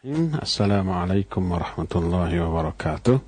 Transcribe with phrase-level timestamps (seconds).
[0.00, 3.20] Assalamualaikum warahmatullahi wabarakatuh.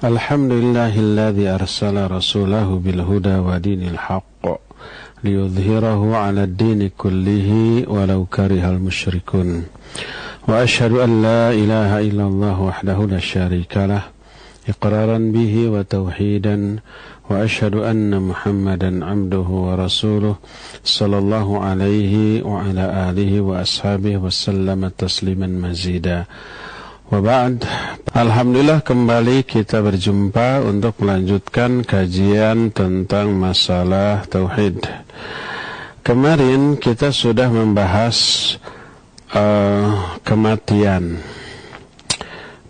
[0.00, 4.40] Alhamdulillahilladzi arsala rasulahu bil huda wa dinil haqq
[5.20, 9.68] liyudhhirahu 'ala ad-din kullihi walau karihal musyrikun.
[10.48, 14.08] Wa asyhadu an la ilaha illallah wahdahu la syarika lah
[14.64, 16.80] iqraran bihi wa tauhidan
[17.29, 20.35] واشهد ان محمدا عبده ورسوله
[20.83, 22.13] صلى الله عليه
[22.43, 26.25] وعلى اله واصحابه وسلم تسليما مزيدا
[27.09, 27.65] Waba'd
[28.13, 34.85] Alhamdulillah kembali kita berjumpa untuk melanjutkan kajian tentang masalah Tauhid
[36.05, 38.17] Kemarin kita sudah membahas
[39.33, 41.17] uh, kematian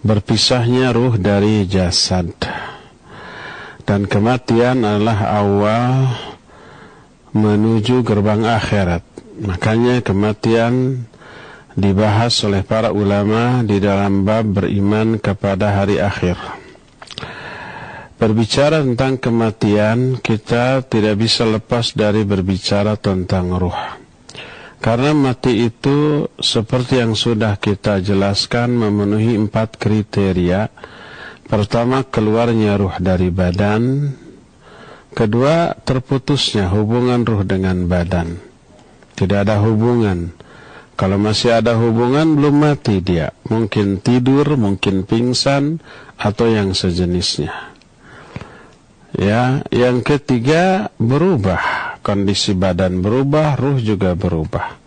[0.08, 2.32] Berpisahnya ruh dari jasad
[3.85, 5.93] dan kematian adalah awal
[7.37, 9.05] menuju gerbang akhirat.
[9.45, 11.05] Makanya kematian
[11.75, 16.39] dibahas oleh para ulama di dalam bab beriman kepada hari akhir.
[18.15, 24.01] Berbicara tentang kematian, kita tidak bisa lepas dari berbicara tentang ruh.
[24.79, 30.71] Karena mati itu seperti yang sudah kita jelaskan memenuhi empat kriteria
[31.45, 34.13] Pertama, keluarnya ruh dari badan.
[35.15, 38.41] Kedua, terputusnya hubungan ruh dengan badan.
[39.15, 40.35] Tidak ada hubungan.
[40.95, 43.35] Kalau masih ada hubungan, belum mati dia.
[43.47, 45.83] Mungkin tidur, mungkin pingsan,
[46.19, 47.75] atau yang sejenisnya.
[49.15, 51.95] Ya, yang ketiga berubah.
[52.03, 54.84] Kondisi badan berubah, ruh juga berubah.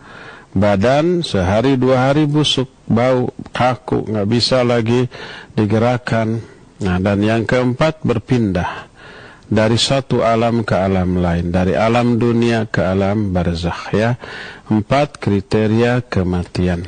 [0.55, 5.07] Badan sehari dua hari busuk, bau, kaku, nggak bisa lagi
[5.53, 6.39] digerakkan.
[6.77, 8.87] Nah, dan yang keempat berpindah
[9.47, 14.19] dari satu alam ke alam lain, dari alam dunia ke alam barzakh ya.
[14.67, 16.83] Empat kriteria kematian.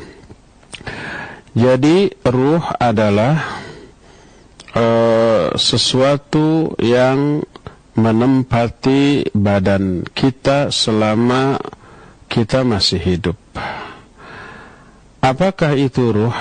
[1.56, 3.60] Jadi ruh adalah
[4.76, 7.42] uh, sesuatu yang
[7.98, 11.60] menempati badan kita selama
[12.30, 13.49] kita masih hidup.
[15.20, 16.36] Apakah itu ruh?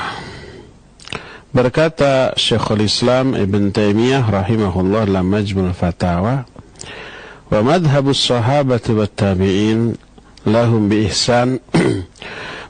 [1.49, 6.45] Berkata Syekhul Islam Ibn Taimiyah rahimahullah dalam Majmul Fatawa,
[7.49, 9.97] "Wa madhhabus sahabati wat tabi'in
[10.47, 11.59] lahum bi ihsan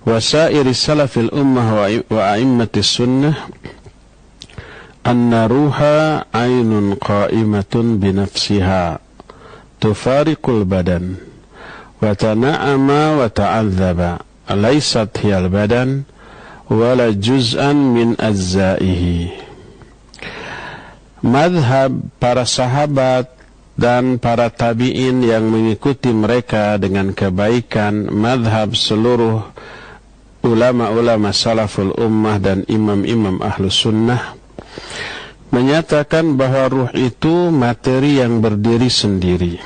[0.09, 3.35] wa sa'iri salafil ummah wa a'immati sunnah
[5.05, 8.99] anna ruha ainun qa'imatun bi nafsiha
[9.81, 11.17] tufariqul badan
[12.03, 16.09] wa tana'ama wa ta'adzaba laysat hiyal badan
[16.69, 19.33] wala juz'an min azzaihi.
[21.25, 23.27] Madhab para sahabat
[23.79, 29.43] dan para tabi'in yang mengikuti mereka dengan kebaikan, madhab seluruh
[30.47, 34.39] ulama-ulama salaful ummah dan imam-imam ahlu sunnah,
[35.51, 39.59] menyatakan bahwa ruh itu materi yang berdiri sendiri,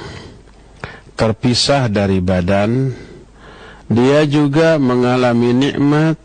[1.17, 2.93] terpisah dari badan,
[3.93, 6.17] dia juga mengalami nikmat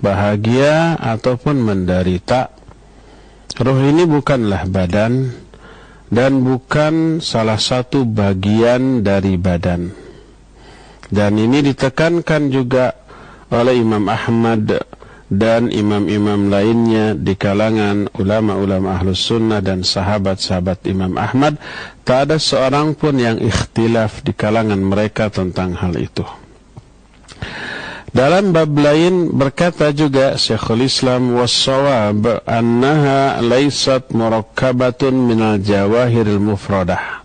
[0.00, 2.52] bahagia ataupun menderita.
[3.60, 5.28] Roh ini bukanlah badan
[6.08, 9.92] dan bukan salah satu bagian dari badan.
[11.10, 12.94] Dan ini ditekankan juga
[13.50, 14.80] oleh Imam Ahmad
[15.30, 21.54] dan imam-imam lainnya di kalangan ulama-ulama ahlus sunnah dan sahabat-sahabat Imam Ahmad
[22.02, 26.39] tak ada seorang pun yang ikhtilaf di kalangan mereka tentang hal itu.
[28.10, 37.22] Dalam bab lain berkata juga Syekhul Islam wassawab annaha laysat murakkabatun minal jawahiril mufradah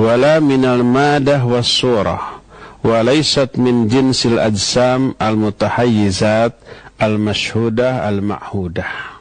[0.00, 2.40] wala minal madah wassurah
[2.80, 6.56] wa laysat min jinsil ajsam al mutahayyizat
[6.96, 9.12] al mashhudah al ma'hudah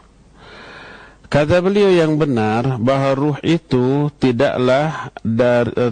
[1.32, 5.16] Kata beliau yang benar bahwa ruh itu tidaklah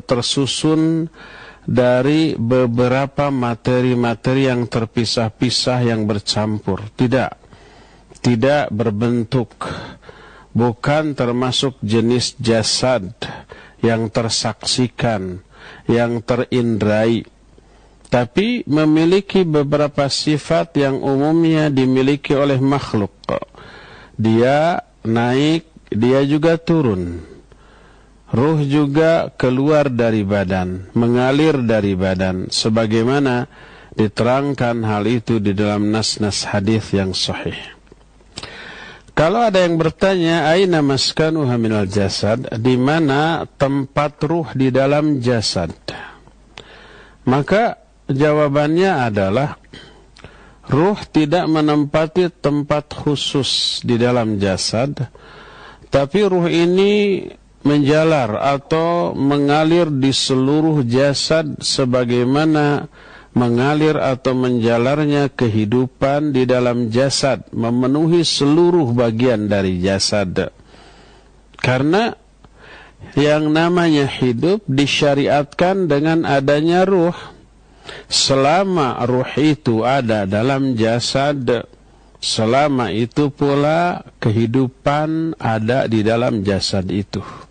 [0.03, 1.07] tersusun
[1.69, 6.89] dari beberapa materi-materi yang terpisah-pisah yang bercampur.
[6.97, 7.31] Tidak.
[8.25, 9.53] Tidak berbentuk.
[10.49, 13.05] Bukan termasuk jenis jasad
[13.85, 15.45] yang tersaksikan,
[15.85, 17.21] yang terindrai.
[18.09, 23.13] Tapi memiliki beberapa sifat yang umumnya dimiliki oleh makhluk.
[24.17, 27.38] Dia naik, dia juga turun
[28.29, 33.49] Ruh juga keluar dari badan, mengalir dari badan, sebagaimana
[33.97, 37.57] diterangkan hal itu di dalam nas-nas hadis yang sahih.
[39.17, 45.73] Kalau ada yang bertanya, aina maskanuha minal jasad, di mana tempat ruh di dalam jasad?
[47.27, 49.59] Maka jawabannya adalah
[50.69, 54.95] ruh tidak menempati tempat khusus di dalam jasad,
[55.89, 57.25] tapi ruh ini
[57.63, 62.87] menjalar atau mengalir di seluruh jasad sebagaimana
[63.35, 70.49] mengalir atau menjalarnya kehidupan di dalam jasad, memenuhi seluruh bagian dari jasad.
[71.59, 72.15] Karena
[73.15, 77.15] yang namanya hidup disyariatkan dengan adanya ruh.
[78.05, 81.65] Selama ruh itu ada dalam jasad,
[82.21, 87.48] selama itu pula kehidupan ada di dalam jasad itu.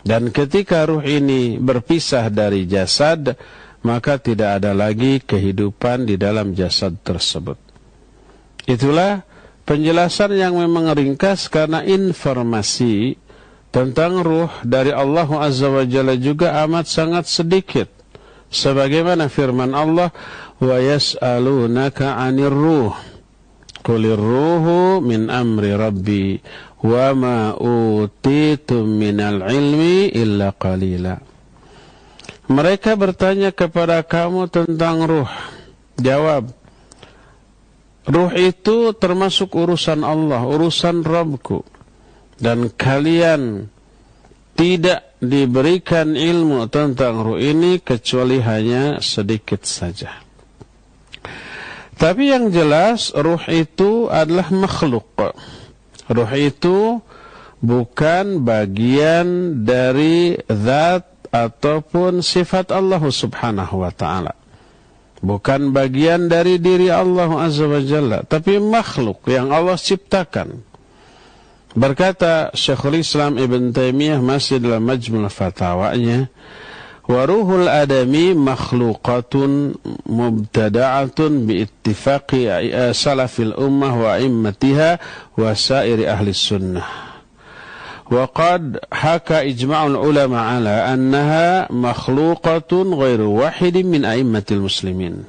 [0.00, 3.36] Dan ketika ruh ini berpisah dari jasad,
[3.84, 7.56] maka tidak ada lagi kehidupan di dalam jasad tersebut.
[8.68, 9.24] Itulah
[9.64, 13.16] penjelasan yang memang ringkas karena informasi
[13.70, 17.88] tentang ruh dari Allah Azza wa Jalla juga amat sangat sedikit.
[18.50, 20.10] Sebagaimana firman Allah,
[20.58, 22.92] "Wa yas'alunaka 'anir ruh."
[23.80, 26.36] Qulir ruhu min amri rabbi
[26.80, 31.20] wa ma utitum minal ilmi illa qalila.
[32.50, 35.30] Mereka bertanya kepada kamu tentang ruh.
[36.00, 36.50] Jawab,
[38.08, 41.62] Ruh itu termasuk urusan Allah, urusan Rabbku
[42.40, 43.68] dan kalian
[44.56, 50.24] tidak diberikan ilmu tentang ruh ini kecuali hanya sedikit saja.
[52.00, 55.36] Tapi yang jelas ruh itu adalah makhluk.
[56.10, 56.98] Ruh itu
[57.62, 64.34] bukan bagian dari zat ataupun sifat Allah Subhanahu wa taala.
[65.20, 70.64] Bukan bagian dari diri Allah Azza wa Jalla, tapi makhluk yang Allah ciptakan.
[71.76, 76.26] Berkata Syekhul Islam Ibn Taimiyah masih dalam majmul fatawanya,
[77.09, 79.77] Waruhul adami makhluqatun
[80.09, 82.49] mubtada'atun biittifaqi
[82.97, 84.97] salafil ummah wa immatiha
[85.37, 87.05] wa sairi ahli sunnah.
[88.05, 95.25] وقد حكى إجماع العلماء على أنها مخلوقة غير واحد من أئمة المسلمين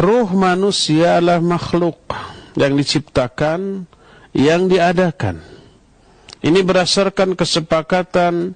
[0.00, 1.98] Ruh manusia adalah makhluk
[2.54, 3.90] yang diciptakan
[4.32, 5.42] yang diadakan.
[6.40, 8.54] Ini berdasarkan kesepakatan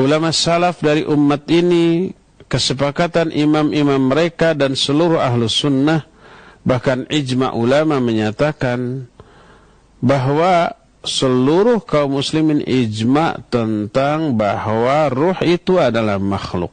[0.00, 2.16] ulama salaf dari umat ini,
[2.48, 6.08] kesepakatan imam-imam mereka dan seluruh ahlu sunnah,
[6.64, 9.06] bahkan ijma ulama menyatakan
[10.00, 10.72] bahwa
[11.04, 16.72] seluruh kaum muslimin ijma tentang bahwa ruh itu adalah makhluk.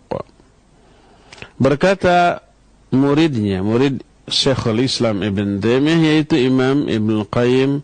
[1.59, 2.43] Berkata
[2.91, 7.79] muridnya, murid Syekhul Islam Ibn Taimiyah yaitu Imam Ibn Qayyim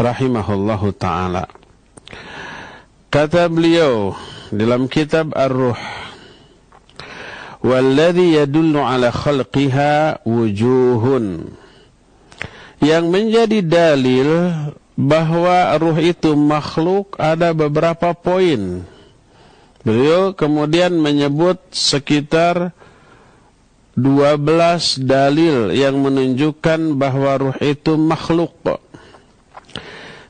[0.00, 1.44] rahimahullahu taala.
[3.12, 4.16] Kata beliau
[4.52, 5.78] dalam kitab Ar-Ruh
[7.64, 11.48] Walladhi yadullu ala khalqiha wujuhun
[12.84, 14.28] Yang menjadi dalil
[14.94, 18.86] bahwa ruh itu makhluk ada beberapa poin.
[19.82, 22.72] Beliau kemudian menyebut sekitar
[23.94, 28.54] 12 dalil yang menunjukkan bahwa ruh itu makhluk.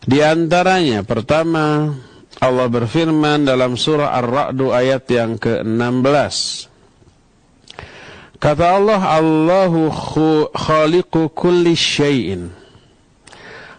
[0.05, 1.97] Di antaranya pertama
[2.43, 6.67] Allah berfirman dalam surah Ar-Ra'd ayat yang ke-16.
[8.43, 9.89] Kata Allah, Allahu
[10.53, 12.53] khaliqu kulli syai'in.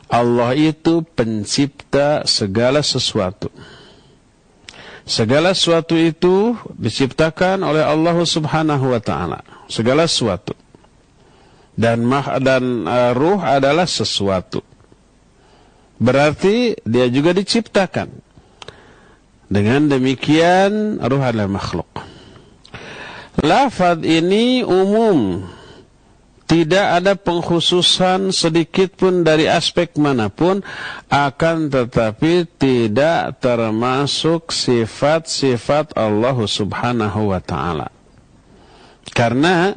[0.10, 3.52] Allah itu pencipta segala sesuatu.
[5.06, 10.58] Segala sesuatu itu diciptakan oleh Allah Subhanahu wa taala segala sesuatu.
[11.78, 14.66] Dan mah dan uh, ruh adalah sesuatu.
[16.02, 18.25] Berarti dia juga diciptakan.
[19.46, 21.90] Dengan demikian ruh adalah makhluk.
[23.46, 25.46] Lafaz ini umum.
[26.46, 30.62] Tidak ada pengkhususan sedikit pun dari aspek mana pun
[31.10, 37.90] akan tetapi tidak termasuk sifat-sifat Allah Subhanahu wa taala.
[39.10, 39.74] Karena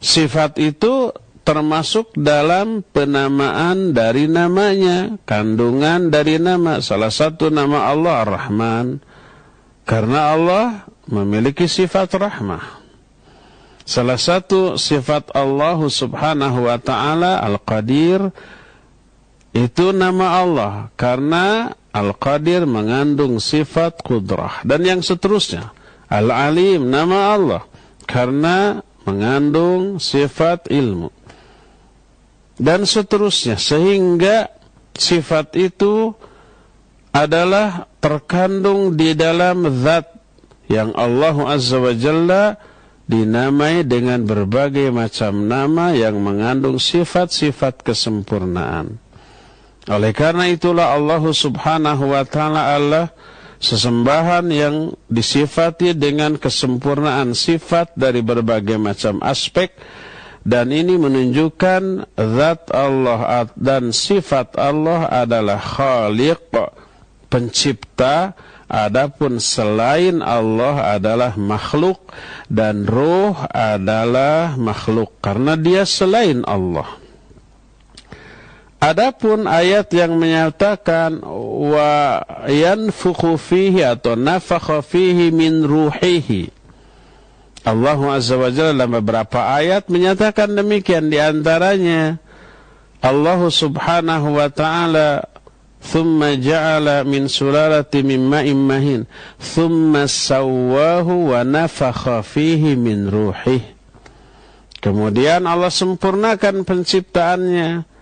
[0.00, 1.12] sifat itu
[1.48, 6.84] termasuk dalam penamaan dari namanya, kandungan dari nama.
[6.84, 9.00] Salah satu nama Allah Ar-Rahman.
[9.88, 12.84] Karena Allah memiliki sifat rahmah.
[13.88, 18.28] Salah satu sifat Allah Subhanahu wa taala Al-Qadir
[19.56, 25.72] itu nama Allah karena Al-Qadir mengandung sifat kudrah dan yang seterusnya.
[26.12, 27.62] Al-Alim nama Allah
[28.04, 31.17] karena mengandung sifat ilmu.
[32.58, 34.50] Dan seterusnya sehingga
[34.98, 36.10] sifat itu
[37.14, 40.10] adalah terkandung di dalam zat
[40.66, 42.58] yang Allah Azza wa Jalla
[43.08, 49.00] dinamai dengan berbagai macam nama yang mengandung sifat-sifat kesempurnaan.
[49.88, 53.06] Oleh karena itulah Allah Subhanahu wa taala Allah
[53.58, 59.72] sesembahan yang disifati dengan kesempurnaan sifat dari berbagai macam aspek
[60.46, 66.52] dan ini menunjukkan zat Allah dan sifat Allah adalah khaliq
[67.26, 68.36] pencipta
[68.68, 72.12] adapun selain Allah adalah makhluk
[72.52, 77.08] dan ruh adalah makhluk karena dia selain Allah
[78.78, 81.18] Adapun ayat yang menyatakan
[81.66, 86.54] wa yanfukhu fihi atau nafakha fihi min ruhihi.
[87.66, 92.22] Allah Azza wa Jalla dalam beberapa ayat menyatakan demikian di antaranya
[93.02, 95.26] Allah Subhanahu wa taala
[95.78, 99.00] thumma ja'ala min sulalati min ma'in mahin
[99.38, 103.78] thumma sawwahu wa nafakha fihi min ruhihi.
[104.78, 107.98] Kemudian Allah sempurnakan penciptaannya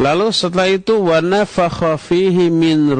[0.00, 2.96] Lalu setelah itu wa nafakha fihi min.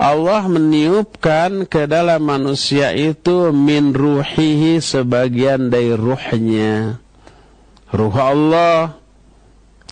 [0.00, 6.96] Allah meniupkan ke dalam manusia itu min ruhihi sebagian dari ruhnya.
[7.92, 8.96] Ruh Allah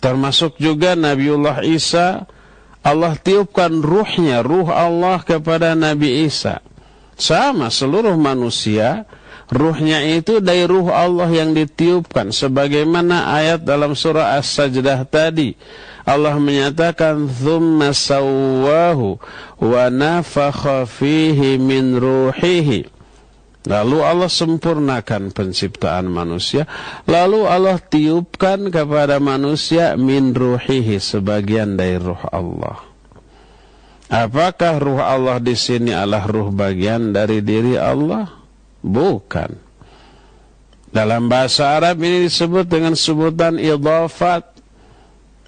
[0.01, 2.25] termasuk juga Nabiullah Isa
[2.81, 6.65] Allah tiupkan ruhnya, ruh Allah kepada Nabi Isa.
[7.19, 9.05] Sama seluruh manusia
[9.49, 12.29] Ruhnya itu dari ruh Allah yang ditiupkan.
[12.29, 15.57] Sebagaimana ayat dalam surah As-Sajdah tadi.
[16.09, 19.21] Allah menyatakan thumma sawwahu
[19.61, 22.89] wa nafakha fihi min ruhihi.
[23.69, 26.65] Lalu Allah sempurnakan penciptaan manusia,
[27.05, 32.81] lalu Allah tiupkan kepada manusia min ruhihi sebagian dari ruh Allah.
[34.09, 38.25] Apakah ruh Allah di sini adalah ruh bagian dari diri Allah?
[38.81, 39.69] Bukan.
[40.89, 44.48] Dalam bahasa Arab ini disebut dengan sebutan idhafat.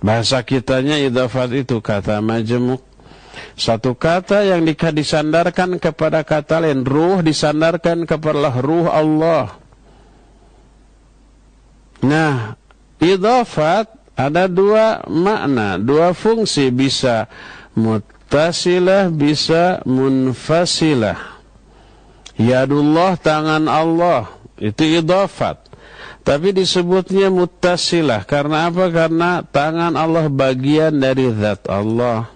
[0.02, 2.82] Bahasa kitanya idhafat itu kata majemuk.
[3.54, 6.82] Satu kata yang disandarkan kepada kata lain.
[6.82, 9.62] Ruh disandarkan kepada ruh Allah.
[12.02, 12.58] Nah,
[12.98, 16.74] idhafat ada dua makna, dua fungsi.
[16.74, 17.30] Bisa
[17.78, 21.32] mutasilah, bisa munfasilah.
[22.42, 25.61] Yadullah tangan Allah itu idafat.
[26.22, 28.94] Tapi disebutnya muttasilah karena apa?
[28.94, 32.30] Karena tangan Allah bagian dari zat Allah.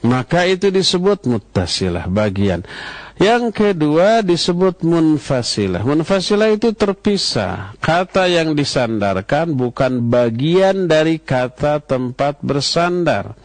[0.00, 2.64] Maka itu disebut muttasilah bagian.
[3.20, 5.84] Yang kedua disebut munfasilah.
[5.84, 7.76] Munfasilah itu terpisah.
[7.76, 13.36] Kata yang disandarkan bukan bagian dari kata tempat bersandar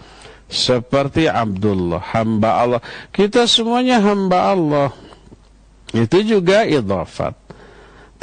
[0.48, 2.82] seperti Abdullah, hamba Allah.
[3.12, 4.90] Kita semuanya hamba Allah.
[5.92, 7.45] Itu juga idhafat.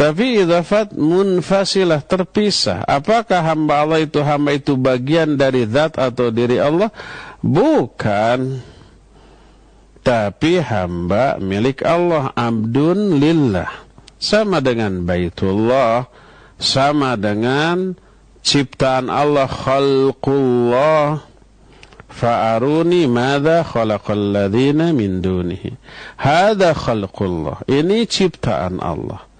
[0.02, 2.82] Tapi idhafat munfasilah terpisah.
[2.90, 6.90] Apakah hamba Allah itu hamba itu bagian dari zat atau diri Allah?
[7.38, 8.59] Bukan.
[10.02, 13.71] Tapi hamba milik Allah abdun lillah.
[14.18, 16.11] Sama dengan baitullah,
[16.59, 17.94] sama dengan
[18.42, 21.30] ciptaan Allah khalqullah
[22.12, 24.50] Fa'aruni madha khalaqal
[24.90, 25.78] min dunihi.
[26.18, 27.62] Hada khalqullah.
[27.71, 29.31] Ini ciptaan Allah.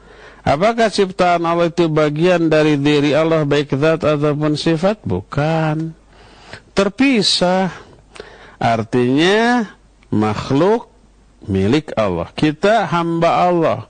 [0.43, 4.99] Apakah ciptaan Allah itu bagian dari diri Allah baik zat ataupun sifat?
[5.07, 5.95] Bukan.
[6.75, 7.71] Terpisah.
[8.59, 9.71] Artinya
[10.11, 10.91] makhluk
[11.47, 12.31] milik Allah.
[12.35, 13.81] Kita hamba Allah.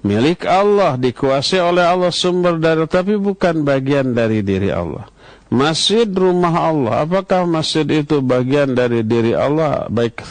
[0.00, 5.04] Milik Allah dikuasai oleh Allah sumber dari tapi bukan bagian dari diri Allah.
[5.50, 7.02] Masjid rumah Allah.
[7.02, 10.22] Apakah masjid itu bagian dari diri Allah baik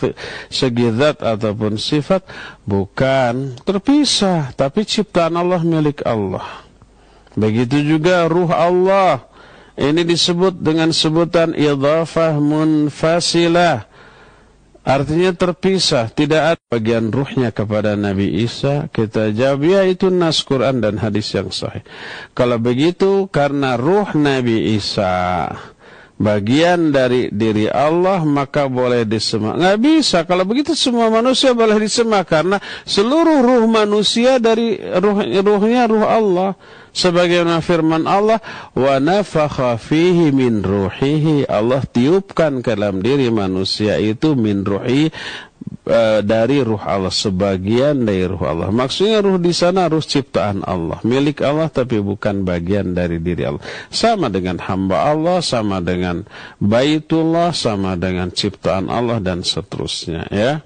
[0.47, 2.23] segi zat ataupun sifat?
[2.63, 6.63] Bukan, terpisah, tapi ciptaan Allah milik Allah.
[7.35, 9.27] Begitu juga ruh Allah.
[9.75, 13.88] Ini disebut dengan sebutan idhafah munfasilah.
[14.88, 18.88] Artinya terpisah, tidak ada bagian ruhnya kepada Nabi Isa.
[18.89, 21.83] Kita jawab, ya itu nas Quran dan hadis yang sahih.
[22.33, 25.48] Kalau begitu, karena ruh Nabi Isa
[26.19, 29.55] bagian dari diri Allah, maka boleh disemak.
[29.55, 32.27] Nggak bisa, kalau begitu semua manusia boleh disemak.
[32.27, 36.59] Karena seluruh ruh manusia dari ruh, ruhnya ruh Allah
[36.91, 38.41] sebagaimana firman Allah
[38.73, 45.13] wa nafakha fihi min ruhihi Allah tiupkan ke dalam diri manusia itu min ruhi
[45.89, 48.69] uh, dari ruh Allah sebagian dari ruh Allah.
[48.69, 51.01] Maksudnya ruh di sana ruh ciptaan Allah.
[51.01, 53.63] Milik Allah tapi bukan bagian dari diri Allah.
[53.89, 56.24] Sama dengan hamba Allah sama dengan
[56.62, 60.62] baitullah sama dengan ciptaan Allah dan seterusnya ya.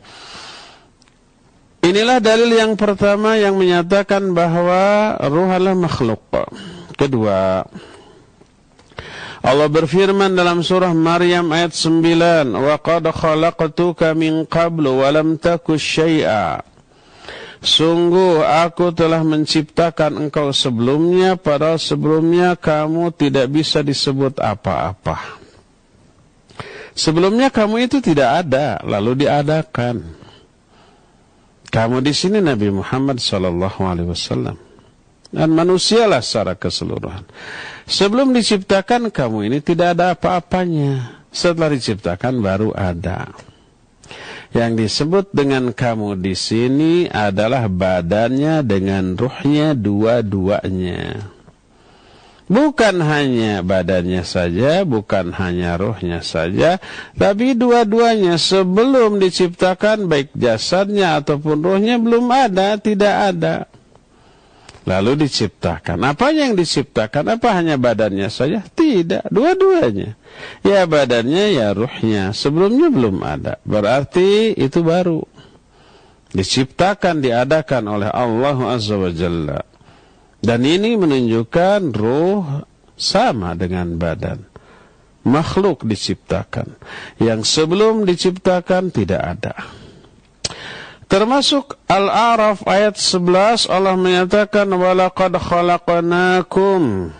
[1.84, 6.24] Inilah dalil yang pertama yang menyatakan bahwa ruh adalah makhluk.
[6.96, 7.68] Kedua,
[9.44, 15.76] Allah berfirman dalam surah Maryam ayat 9, "Wa qad khalaqtuka min qablu wa lam taku
[15.76, 16.64] syai'a."
[17.60, 25.40] Sungguh aku telah menciptakan engkau sebelumnya padahal sebelumnya kamu tidak bisa disebut apa-apa.
[26.96, 30.08] Sebelumnya kamu itu tidak ada lalu diadakan.
[31.68, 34.56] Kamu di sini Nabi Muhammad sallallahu alaihi wasallam
[35.34, 37.26] dan manusialah secara keseluruhan.
[37.90, 41.20] Sebelum diciptakan kamu ini tidak ada apa-apanya.
[41.34, 43.34] Setelah diciptakan baru ada.
[44.54, 51.34] Yang disebut dengan kamu di sini adalah badannya dengan ruhnya dua-duanya.
[52.46, 56.78] Bukan hanya badannya saja, bukan hanya rohnya saja,
[57.18, 63.73] tapi dua-duanya sebelum diciptakan baik jasadnya ataupun rohnya belum ada, tidak ada.
[64.84, 65.96] Lalu diciptakan.
[66.04, 67.40] Apa yang diciptakan?
[67.40, 68.60] Apa hanya badannya saja?
[68.68, 70.20] Tidak, dua-duanya.
[70.60, 72.36] Ya badannya, ya ruhnya.
[72.36, 73.64] Sebelumnya belum ada.
[73.64, 75.24] Berarti itu baru.
[76.36, 79.64] Diciptakan, diadakan oleh Allah Azza wa Jalla.
[80.44, 82.68] Dan ini menunjukkan ruh
[83.00, 84.44] sama dengan badan.
[85.24, 86.76] Makhluk diciptakan.
[87.24, 89.56] Yang sebelum diciptakan tidak ada.
[91.10, 97.12] Termasuk Al-A'raf ayat 11 Allah menyatakan walaqad khalaqnakum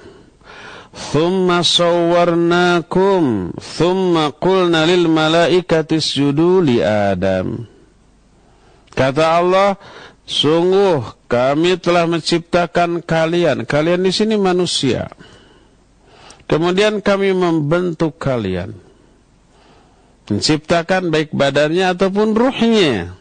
[0.94, 7.66] thumma sawwarnakum thumma qulna lil malaikati isjudu li Adam.
[8.94, 9.70] Kata Allah,
[10.30, 13.66] sungguh kami telah menciptakan kalian.
[13.66, 15.10] Kalian di sini manusia.
[16.46, 18.78] Kemudian kami membentuk kalian.
[20.30, 23.18] Menciptakan baik badannya ataupun ruhnya.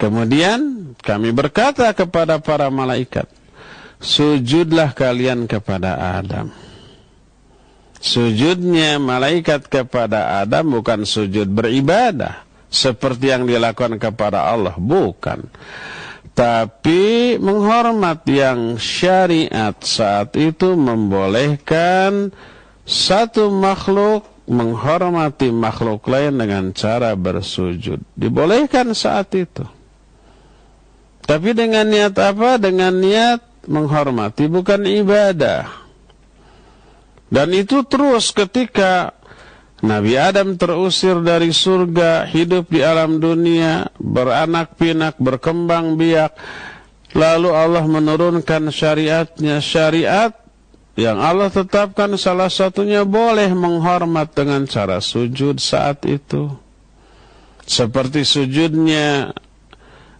[0.00, 3.28] Kemudian kami berkata kepada para malaikat,
[4.00, 6.48] sujudlah kalian kepada Adam.
[8.00, 15.52] Sujudnya malaikat kepada Adam bukan sujud beribadah seperti yang dilakukan kepada Allah, bukan
[16.40, 22.32] tapi menghormat yang syariat saat itu membolehkan
[22.88, 28.02] satu makhluk menghormati makhluk lain dengan cara bersujud.
[28.18, 29.62] Dibolehkan saat itu.
[31.30, 32.58] Tapi dengan niat apa?
[32.58, 35.70] Dengan niat menghormati, bukan ibadah.
[37.30, 39.14] Dan itu terus ketika
[39.78, 46.34] Nabi Adam terusir dari surga, hidup di alam dunia, beranak pinak, berkembang biak.
[47.14, 50.34] Lalu Allah menurunkan syariatnya, syariat
[50.98, 56.50] yang Allah tetapkan salah satunya boleh menghormat dengan cara sujud saat itu.
[57.70, 59.30] Seperti sujudnya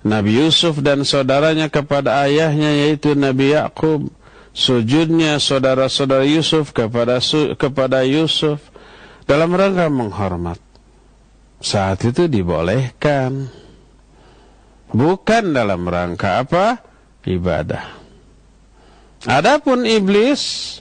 [0.01, 4.09] Nabi Yusuf dan saudaranya kepada ayahnya yaitu Nabi Yakub.
[4.51, 7.23] Sujudnya saudara-saudara Yusuf kepada
[7.55, 8.59] kepada Yusuf
[9.29, 10.59] dalam rangka menghormat.
[11.61, 13.53] Saat itu dibolehkan.
[14.91, 16.83] Bukan dalam rangka apa?
[17.23, 18.01] Ibadah.
[19.29, 20.81] Adapun iblis,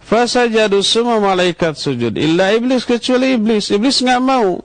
[0.00, 2.16] fasajadu semua malaikat sujud.
[2.16, 3.68] Illa iblis kecuali iblis.
[3.68, 4.62] Iblis nggak mau.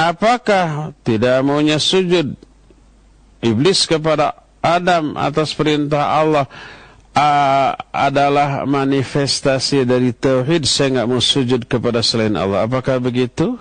[0.00, 2.32] Apakah tidak maunya sujud
[3.44, 4.32] iblis kepada
[4.64, 6.48] Adam atas perintah Allah?
[7.14, 12.66] uh, adalah manifestasi dari tauhid saya nggak mau sujud kepada selain Allah?
[12.66, 13.58] Apakah begitu?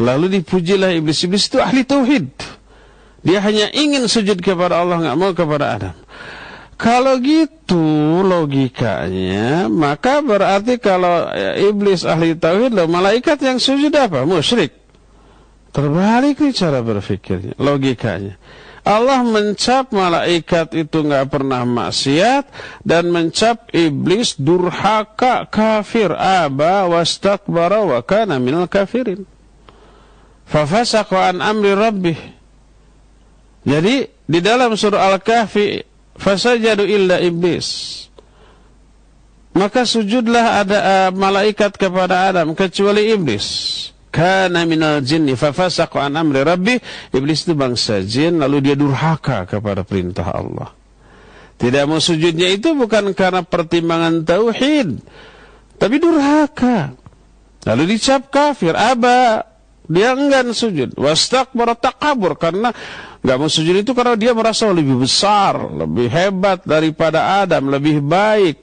[0.00, 1.22] Lalu dipujilah iblis.
[1.22, 2.28] Iblis itu ahli tauhid.
[3.24, 5.96] Dia hanya ingin sujud kepada Allah nggak mau kepada Adam.
[6.74, 7.80] Kalau gitu
[8.26, 14.26] logikanya maka berarti kalau iblis ahli tauhid loh malaikat yang sujud apa?
[14.26, 14.83] Musyrik
[15.74, 18.38] terbalik nih cara berpikirnya logikanya
[18.84, 22.52] Allah mencap malaikat itu nggak pernah maksiat
[22.84, 29.24] dan mencap iblis durhaka kafir aba wastakbara wa kana minal kafirin.
[30.44, 32.20] Fafasaqa an amri rabbih.
[33.64, 35.80] Jadi di dalam surah Al-Kahfi
[36.20, 38.04] fasajadu illa iblis.
[39.56, 43.73] Maka sujudlah ada uh, malaikat kepada Adam kecuali iblis
[44.14, 46.78] kana minal jinni fafasaqa an amri rabbi.
[47.10, 50.70] Iblis itu bangsa jin lalu dia durhaka kepada perintah Allah.
[51.58, 55.02] Tidak mau sujudnya itu bukan karena pertimbangan tauhid
[55.78, 56.94] tapi durhaka.
[57.66, 59.50] Lalu dicap kafir aba.
[59.84, 60.96] Dia enggan sujud.
[60.96, 62.72] Wastakbara takabur karena
[63.20, 68.56] enggak mau sujud itu karena dia merasa lebih besar lebih hebat daripada Adam lebih baik.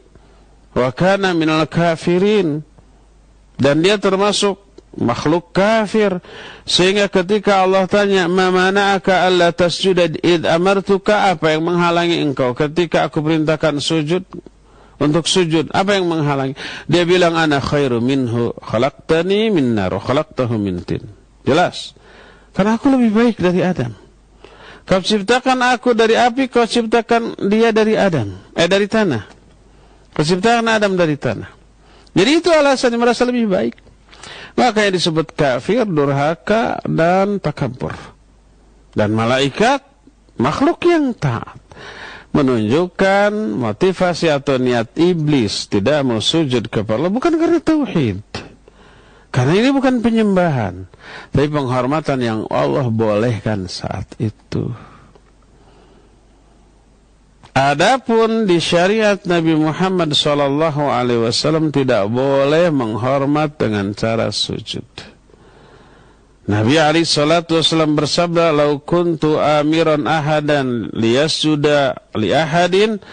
[0.74, 2.66] Wa kana minal kafirin.
[3.62, 6.20] Dan dia termasuk makhluk kafir.
[6.68, 11.32] Sehingga ketika Allah tanya ma mana'aka alla tasjuda id amartuka?
[11.32, 12.52] Apa yang menghalangi engkau?
[12.52, 14.24] Ketika aku perintahkan sujud
[15.02, 16.58] untuk sujud apa yang menghalangi?
[16.92, 21.04] Dia bilang ana khairu minhu khalaqtani min nar khalaqtahu min tin.
[21.48, 21.96] Jelas.
[22.52, 23.96] Karena aku lebih baik dari Adam.
[24.84, 28.36] Kau ciptakan aku dari api kau ciptakan dia dari Adam.
[28.58, 29.24] Eh dari tanah.
[30.12, 31.48] Kau ciptakan Adam dari tanah.
[32.12, 33.91] Jadi itu alasan merasa lebih baik
[34.56, 37.96] maka yang disebut kafir, durhaka, dan takabur.
[38.92, 39.84] Dan malaikat,
[40.36, 41.60] makhluk yang taat.
[42.32, 48.24] Menunjukkan motivasi atau niat iblis tidak mau sujud kepada Allah bukan karena tauhid.
[49.32, 50.92] Karena ini bukan penyembahan,
[51.32, 54.91] tapi penghormatan yang Allah bolehkan saat itu.
[57.52, 64.88] Adapun di syariat Nabi Muhammad sallallahu alaihi wasallam tidak boleh menghormat dengan cara sujud.
[66.48, 73.04] Nabi Ali salatu wasallam bersabda, "Lau kuntu amiran ahadan liyasjuda li ahadin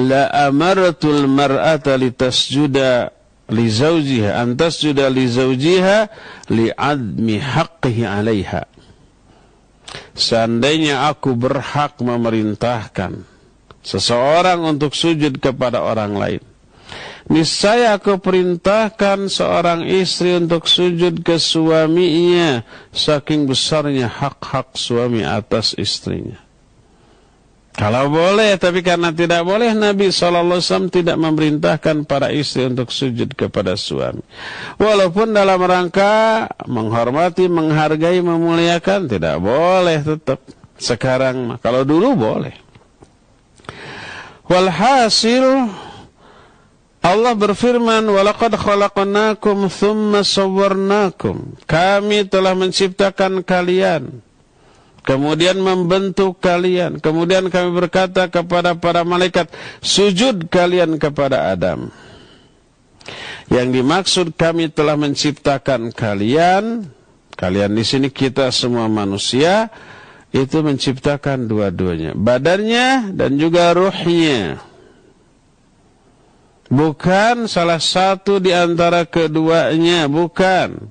[0.00, 3.12] la amartul mar'ata litasjuda
[3.52, 5.96] li zawjiha an tasjuda li zawjiha
[6.48, 8.64] li admi haqqihi 'alaiha."
[10.16, 13.31] Seandainya aku berhak memerintahkan
[13.82, 16.42] seseorang untuk sujud kepada orang lain.
[17.30, 26.42] Niscaya aku perintahkan seorang istri untuk sujud ke suaminya saking besarnya hak-hak suami atas istrinya.
[27.72, 33.80] Kalau boleh, tapi karena tidak boleh Nabi SAW tidak memerintahkan para istri untuk sujud kepada
[33.80, 34.20] suami.
[34.76, 40.44] Walaupun dalam rangka menghormati, menghargai, memuliakan, tidak boleh tetap.
[40.76, 42.52] Sekarang, kalau dulu boleh.
[44.52, 45.72] Walhasil
[47.02, 54.22] Allah berfirman, "Walaqad khalaqnakum thumma sawwarnakum." Kami telah menciptakan kalian,
[55.02, 59.50] kemudian membentuk kalian, kemudian kami berkata kepada para malaikat,
[59.82, 61.90] "Sujud kalian kepada Adam."
[63.50, 66.86] Yang dimaksud kami telah menciptakan kalian,
[67.34, 69.74] kalian di sini kita semua manusia,
[70.32, 74.56] itu menciptakan dua-duanya, badannya dan juga ruhnya.
[76.72, 80.88] Bukan salah satu di antara keduanya, bukan.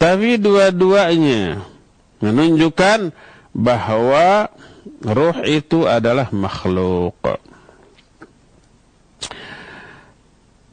[0.00, 1.60] Tapi dua-duanya
[2.24, 3.12] menunjukkan
[3.52, 4.48] bahwa
[5.04, 7.20] ruh itu adalah makhluk.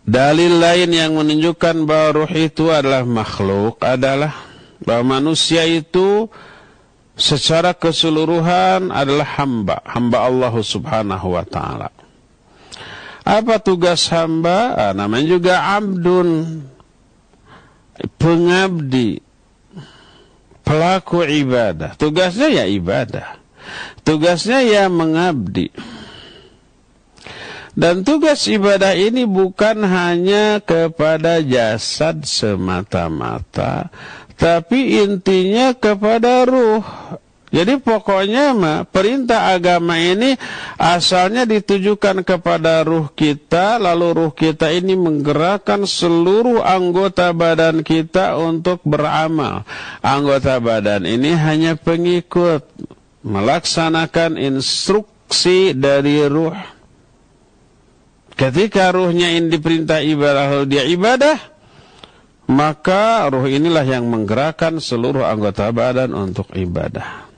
[0.08, 4.34] Dalil lain yang menunjukkan bahwa ruh itu adalah makhluk adalah
[4.82, 6.32] bahwa manusia itu
[7.22, 11.94] secara keseluruhan adalah hamba, hamba Allah Subhanahu wa taala.
[13.22, 14.74] Apa tugas hamba?
[14.74, 16.66] Ah, namanya juga abdun,
[18.18, 19.22] pengabdi,
[20.66, 21.94] pelaku ibadah.
[21.94, 23.38] Tugasnya ya ibadah.
[24.02, 25.70] Tugasnya ya mengabdi.
[27.72, 33.88] Dan tugas ibadah ini bukan hanya kepada jasad semata-mata,
[34.42, 36.82] tapi intinya kepada ruh.
[37.52, 40.40] Jadi pokoknya mah perintah agama ini
[40.80, 48.80] asalnya ditujukan kepada ruh kita, lalu ruh kita ini menggerakkan seluruh anggota badan kita untuk
[48.88, 49.68] beramal.
[50.00, 52.64] Anggota badan ini hanya pengikut
[53.28, 56.56] melaksanakan instruksi dari ruh.
[58.40, 61.51] Ketika ruhnya ini diperintah ibadah, lalu dia ibadah,
[62.52, 67.32] maka ruh inilah yang menggerakkan seluruh anggota badan untuk ibadah.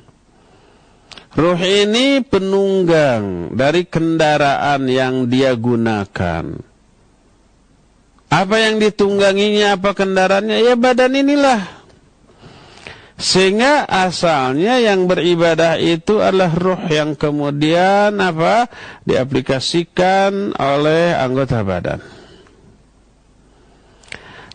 [1.37, 6.45] Ruh ini penunggang dari kendaraan yang dia gunakan.
[8.33, 10.57] Apa yang ditungganginya, apa kendaraannya?
[10.65, 11.61] Ya badan inilah.
[13.13, 18.65] Sehingga asalnya yang beribadah itu adalah ruh yang kemudian apa?
[19.05, 22.22] Diaplikasikan oleh anggota badan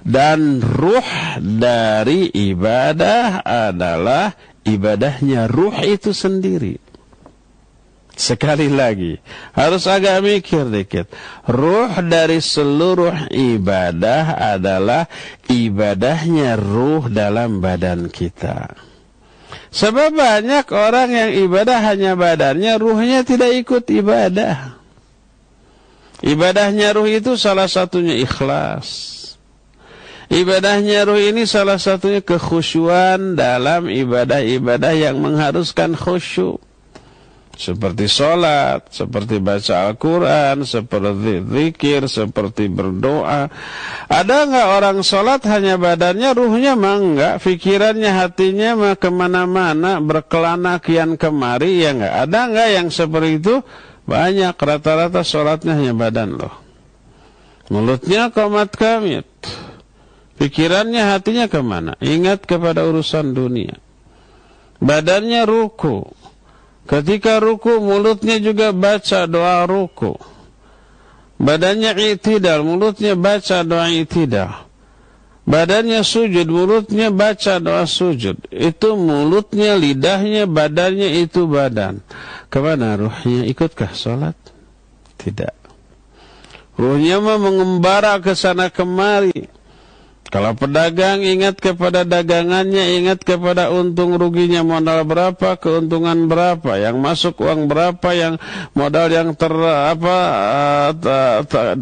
[0.09, 1.05] dan ruh
[1.37, 4.33] dari ibadah adalah
[4.65, 6.81] ibadahnya ruh itu sendiri.
[8.19, 9.15] Sekali lagi,
[9.55, 11.07] harus agak mikir dikit.
[11.47, 15.07] Ruh dari seluruh ibadah adalah
[15.47, 18.75] ibadahnya ruh dalam badan kita.
[19.71, 24.81] Sebab banyak orang yang ibadah hanya badannya, ruhnya tidak ikut ibadah.
[26.19, 29.18] Ibadahnya ruh itu salah satunya ikhlas.
[30.29, 36.61] Ibadahnya ruh ini salah satunya kekhusyuan dalam ibadah-ibadah yang mengharuskan khusyuk.
[37.59, 43.51] seperti sholat, seperti baca Al-Quran, seperti zikir, seperti berdoa.
[44.07, 50.79] Ada nggak orang sholat hanya badannya, ruhnya mah enggak, pikirannya, hatinya mah ke mana-mana, berkelana
[50.79, 52.15] kian kemari, ya enggak.
[52.31, 53.55] Ada nggak yang seperti itu?
[54.07, 56.55] Banyak, rata-rata sholatnya hanya badan loh.
[57.75, 59.27] Mulutnya komat kamit.
[60.39, 61.99] Pikirannya, hatinya ke mana?
[61.99, 63.75] Ingat kepada urusan dunia.
[64.79, 66.07] Badannya ruku
[66.89, 70.17] Ketika ruku mulutnya juga baca doa ruku.
[71.37, 74.65] Badannya itidal, mulutnya baca doa itidal.
[75.45, 78.41] Badannya sujud, mulutnya baca doa sujud.
[78.49, 82.01] Itu mulutnya, lidahnya, badannya itu badan.
[82.49, 83.45] Ke mana ruhnya?
[83.45, 84.37] Ikutkah sholat?
[85.21, 85.53] Tidak.
[86.81, 89.45] Ruhnya mah mengembara ke sana kemari.
[90.29, 97.41] Kalau pedagang ingat kepada dagangannya, ingat kepada untung ruginya modal berapa, keuntungan berapa, yang masuk
[97.41, 98.37] uang berapa, yang
[98.77, 100.19] modal yang ter apa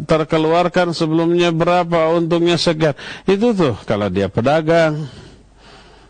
[0.07, 2.95] terkeluarkan sebelumnya berapa, untungnya segar.
[3.27, 5.11] Itu tuh kalau dia pedagang.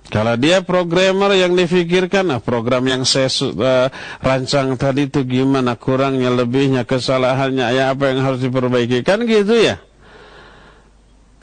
[0.07, 3.90] Kalau dia programmer yang difikirkan, nah program yang saya uh,
[4.22, 9.83] rancang tadi itu gimana, kurangnya, lebihnya, kesalahannya, ya apa yang harus diperbaiki, kan gitu ya.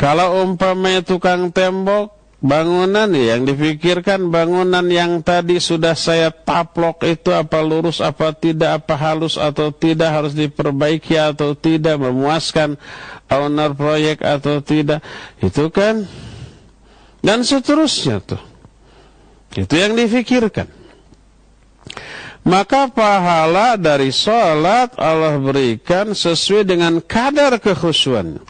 [0.03, 2.11] Kalau umpamanya tukang tembok,
[2.43, 8.83] bangunan ya, yang dipikirkan bangunan yang tadi sudah saya taplok itu apa lurus, apa tidak,
[8.83, 12.75] apa halus atau tidak, harus diperbaiki atau tidak, memuaskan
[13.31, 14.99] owner proyek atau tidak.
[15.39, 16.03] Itu kan,
[17.23, 18.43] dan seterusnya tuh.
[19.55, 20.67] Itu yang difikirkan.
[22.43, 28.43] Maka pahala dari sholat Allah berikan sesuai dengan kadar kekhusyuan.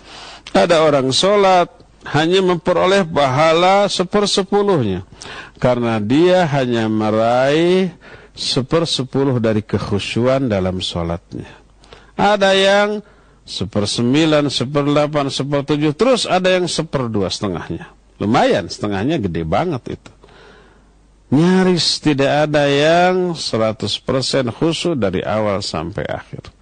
[0.51, 1.71] Ada orang sholat
[2.12, 5.08] hanya memperoleh pahala sepersepuluhnya.
[5.56, 7.95] Karena dia hanya meraih
[8.36, 11.47] sepersepuluh dari kekhusyuan dalam sholatnya.
[12.19, 12.89] Ada yang
[13.47, 17.91] sepersembilan, seperdelapan, sepertujuh, terus ada yang seperdua setengahnya.
[18.19, 20.12] Lumayan, setengahnya gede banget itu.
[21.34, 26.53] Nyaris tidak ada yang 100% khusyuk dari awal sampai akhir.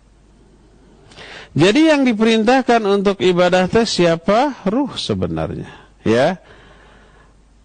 [1.51, 4.63] Jadi yang diperintahkan untuk ibadah teh siapa?
[4.63, 5.67] Ruh sebenarnya,
[6.07, 6.39] ya.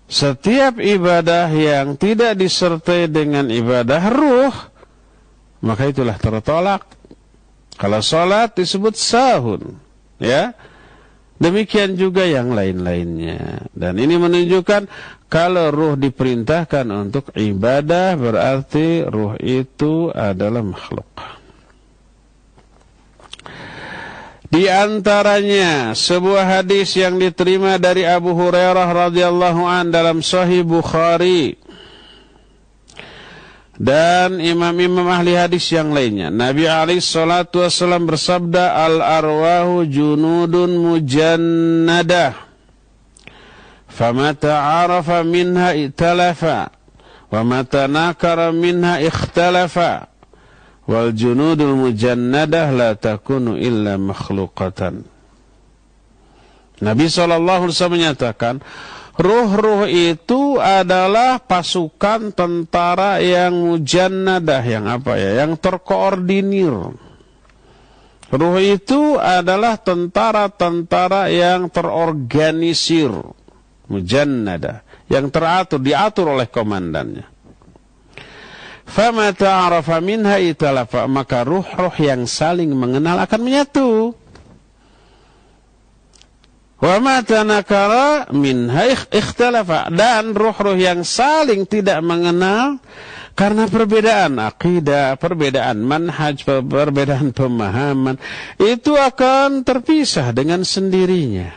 [0.07, 4.55] Setiap ibadah yang tidak disertai dengan ibadah ruh,
[5.63, 6.83] maka itulah tertolak.
[7.79, 9.79] Kalau sholat disebut sahun,
[10.19, 10.55] ya.
[11.37, 13.69] Demikian juga yang lain-lainnya.
[13.77, 14.89] Dan ini menunjukkan
[15.29, 21.36] kalau ruh diperintahkan untuk ibadah berarti ruh itu adalah makhluk.
[24.57, 31.61] Di antaranya sebuah hadis yang diterima dari Abu Hurairah radhiyallahu an dalam Sahih Bukhari
[33.77, 36.33] dan imam-imam ahli hadis yang lainnya.
[36.33, 42.33] Nabi alaihi salatu wasallam bersabda al arwahu junudun mujannadah.
[43.93, 46.73] Famata arafa minha italafa
[47.29, 50.16] wa mata nakara minha ikhtalafa
[50.87, 55.03] wal junudul mujannadah la takunu illa makhlukatan.
[56.77, 58.61] Nabi SAW menyatakan,
[59.17, 66.93] ruh-ruh itu adalah pasukan tentara yang mujannadah, yang apa ya, yang terkoordinir.
[68.27, 73.15] Ruh itu adalah tentara-tentara yang terorganisir,
[73.87, 77.36] mujannadah, yang teratur, diatur oleh komandannya.
[78.87, 81.11] Fama ta'arafa minha italafa.
[81.11, 84.15] Maka ruh-ruh yang saling mengenal akan menyatu.
[86.79, 89.91] Wa ma tanakara minha ikhtalafa.
[89.91, 92.79] Dan ruh-ruh yang saling tidak mengenal
[93.37, 98.17] karena perbedaan akidah, perbedaan manhaj, perbedaan pemahaman
[98.57, 101.53] itu akan terpisah dengan sendirinya.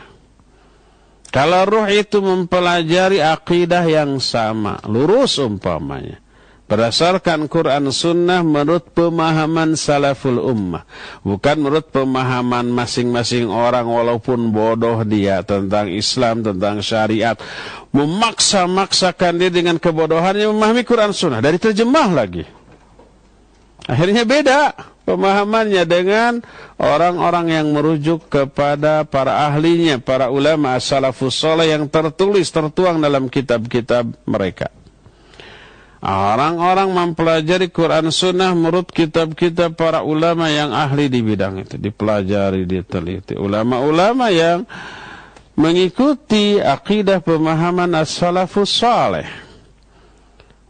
[1.30, 6.20] Kalau ruh itu mempelajari akidah yang sama, lurus umpamanya
[6.70, 10.86] berdasarkan Quran Sunnah menurut pemahaman salaful ummah.
[11.26, 17.34] Bukan menurut pemahaman masing-masing orang walaupun bodoh dia tentang Islam tentang syariat.
[17.90, 21.42] Memaksa-maksakan dia dengan kebodohannya memahami Quran Sunnah.
[21.42, 22.46] Dari terjemah lagi.
[23.90, 24.70] Akhirnya beda
[25.02, 26.38] pemahamannya dengan
[26.78, 34.06] orang-orang yang merujuk kepada para ahlinya para ulama salafus soleh yang tertulis tertuang dalam kitab-kitab
[34.22, 34.70] mereka
[36.00, 41.76] Orang-orang mempelajari Quran Sunnah menurut kitab-kitab para ulama yang ahli di bidang itu.
[41.76, 43.36] Dipelajari, diteliti.
[43.36, 44.64] Ulama-ulama yang
[45.60, 49.49] mengikuti akidah pemahaman as-salafus saleh.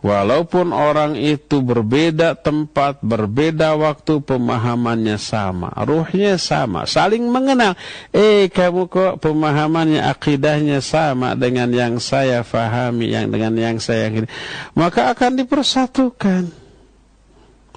[0.00, 7.76] Walaupun orang itu berbeda tempat, berbeda waktu, pemahamannya sama, ruhnya sama, saling mengenal.
[8.08, 14.28] Eh, kamu kok pemahamannya, akidahnya sama dengan yang saya fahami, yang dengan yang saya ini.
[14.72, 16.48] Maka akan dipersatukan.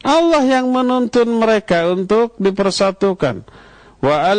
[0.03, 3.43] Allah yang menuntun mereka untuk dipersatukan.
[4.03, 4.36] Wa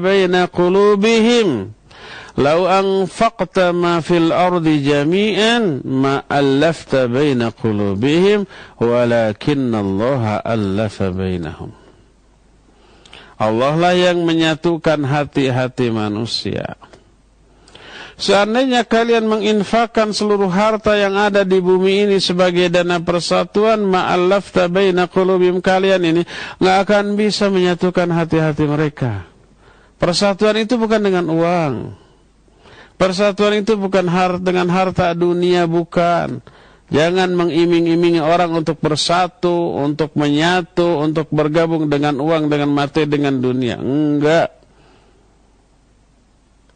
[0.00, 1.76] baina qulubihim
[2.38, 8.46] Lau anfaqta ma fil ardi jami'an ma allafta baina qulubihim
[8.78, 11.74] walakin Allah allafa bainahum.
[13.38, 16.78] Allah lah yang menyatukan hati-hati manusia.
[18.18, 25.10] Seandainya kalian menginfakkan seluruh harta yang ada di bumi ini sebagai dana persatuan, ma'allafta baina
[25.10, 26.22] qulubihim kalian ini
[26.58, 29.26] nggak akan bisa menyatukan hati-hati mereka.
[29.98, 32.06] Persatuan itu bukan dengan uang.
[32.98, 36.42] Persatuan itu bukan har dengan harta dunia, bukan.
[36.90, 43.78] Jangan mengiming-imingi orang untuk bersatu, untuk menyatu, untuk bergabung dengan uang, dengan mati, dengan dunia.
[43.78, 44.50] Enggak.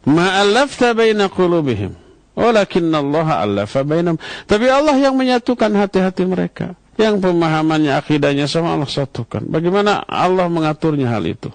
[0.07, 1.97] Ma'alafta baina qulubihim.
[2.33, 4.15] Walakinna Allah alafa bainam.
[4.47, 6.77] Tapi Allah yang menyatukan hati-hati mereka.
[6.93, 9.49] Yang pemahamannya, akidahnya sama Allah satukan.
[9.49, 11.49] Bagaimana Allah mengaturnya hal itu?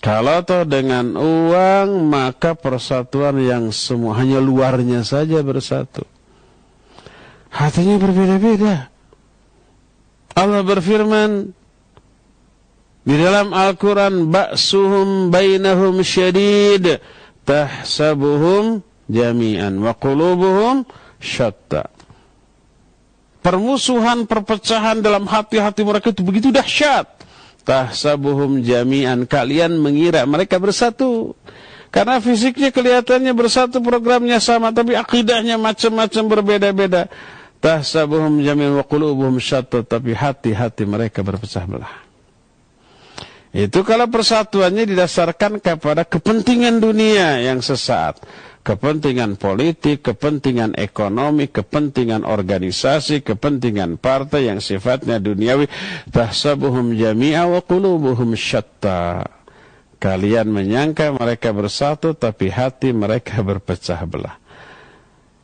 [0.00, 6.04] Kalau toh dengan uang maka persatuan yang semua hanya luarnya saja bersatu.
[7.48, 8.92] Hatinya berbeda-beda.
[10.36, 11.56] Allah berfirman
[13.06, 17.00] di dalam Al-Quran, Ba'suhum bainahum syadid,
[17.48, 20.84] tahsabuhum jami'an, wa qulubuhum
[21.16, 21.88] syatta.
[23.40, 27.15] Permusuhan, perpecahan dalam hati-hati mereka itu begitu dahsyat
[27.66, 29.26] tahsabuhum jami'an.
[29.26, 31.34] Kalian mengira mereka bersatu.
[31.90, 37.10] Karena fisiknya kelihatannya bersatu programnya sama tapi akidahnya macam-macam berbeda-beda.
[37.58, 42.06] Tahsabuhum jami'an wa qulubuhum syatta tapi hati-hati mereka berpecah belah.
[43.56, 48.20] Itu kalau persatuannya didasarkan kepada kepentingan dunia yang sesaat
[48.66, 55.70] kepentingan politik, kepentingan ekonomi, kepentingan organisasi, kepentingan partai yang sifatnya duniawi.
[56.10, 59.22] Tahsabuhum jami'a wa qulubuhum syatta.
[60.02, 64.36] Kalian menyangka mereka bersatu tapi hati mereka berpecah belah.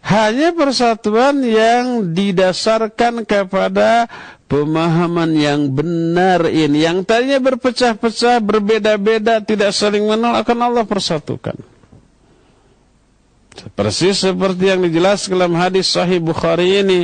[0.03, 4.11] Hanya persatuan yang didasarkan kepada
[4.51, 6.83] pemahaman yang benar ini.
[6.83, 11.72] Yang tadinya berpecah-pecah, berbeda-beda, tidak saling menolak, akan Allah persatukan.
[13.73, 17.01] Persis seperti yang dijelaskan dalam hadis sahih Bukhari ini.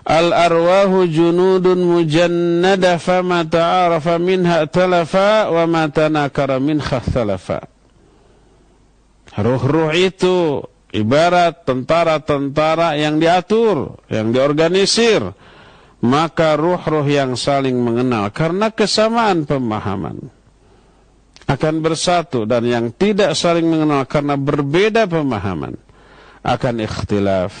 [0.00, 7.68] Al-arwahu junudun mujannada fama ta'arafa minha talafa wa ma tanakara minha talafa.
[9.38, 15.22] Ruh-ruh itu ibarat tentara-tentara yang diatur, yang diorganisir.
[16.00, 20.32] Maka ruh-ruh yang saling mengenal karena kesamaan pemahaman
[21.50, 25.74] akan bersatu dan yang tidak saling mengenal karena berbeda pemahaman
[26.46, 27.52] akan ikhtilaf.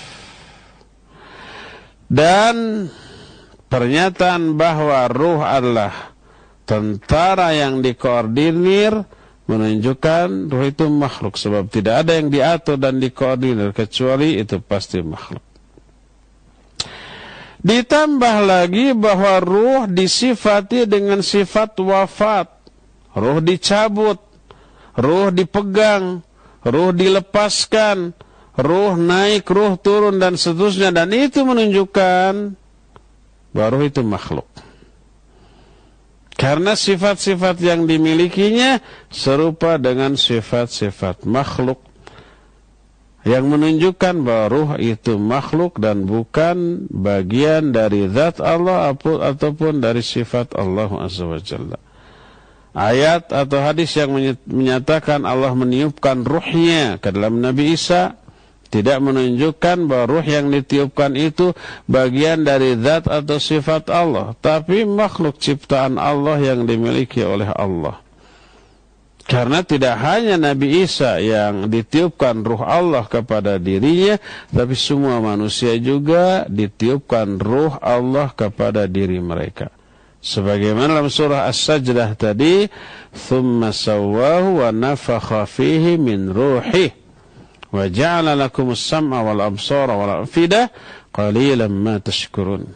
[2.10, 2.86] Dan
[3.70, 6.14] pernyataan bahwa ruh adalah
[6.66, 8.94] tentara yang dikoordinir
[9.50, 15.42] menunjukkan ruh itu makhluk sebab tidak ada yang diatur dan dikoordinir kecuali itu pasti makhluk.
[17.60, 22.59] Ditambah lagi bahwa ruh disifati dengan sifat wafat
[23.14, 24.18] ruh dicabut,
[24.94, 26.22] ruh dipegang,
[26.62, 28.14] ruh dilepaskan,
[28.58, 32.54] ruh naik, ruh turun dan seterusnya dan itu menunjukkan
[33.50, 34.46] bahwa ruh itu makhluk.
[36.40, 38.80] Karena sifat-sifat yang dimilikinya
[39.12, 41.84] serupa dengan sifat-sifat makhluk
[43.28, 50.56] yang menunjukkan bahwa ruh itu makhluk dan bukan bagian dari zat Allah ataupun dari sifat
[50.56, 51.89] Allah Azza wa Jalla
[52.74, 54.14] ayat atau hadis yang
[54.46, 58.14] menyatakan Allah meniupkan ruhnya ke dalam Nabi Isa
[58.70, 61.50] tidak menunjukkan bahwa ruh yang ditiupkan itu
[61.90, 67.98] bagian dari zat atau sifat Allah tapi makhluk ciptaan Allah yang dimiliki oleh Allah.
[69.30, 74.18] Karena tidak hanya Nabi Isa yang ditiupkan ruh Allah kepada dirinya
[74.50, 79.70] tapi semua manusia juga ditiupkan ruh Allah kepada diri mereka
[80.20, 82.68] sebagaimana dalam surah As-Sajdah tadi
[83.10, 86.92] thumma sawwahu wa nafakha fihi min ruhi
[87.72, 90.68] wa ja'ala lakum as-sam'a wal absara wal afidah
[91.10, 92.68] qalilan ma tashkurun.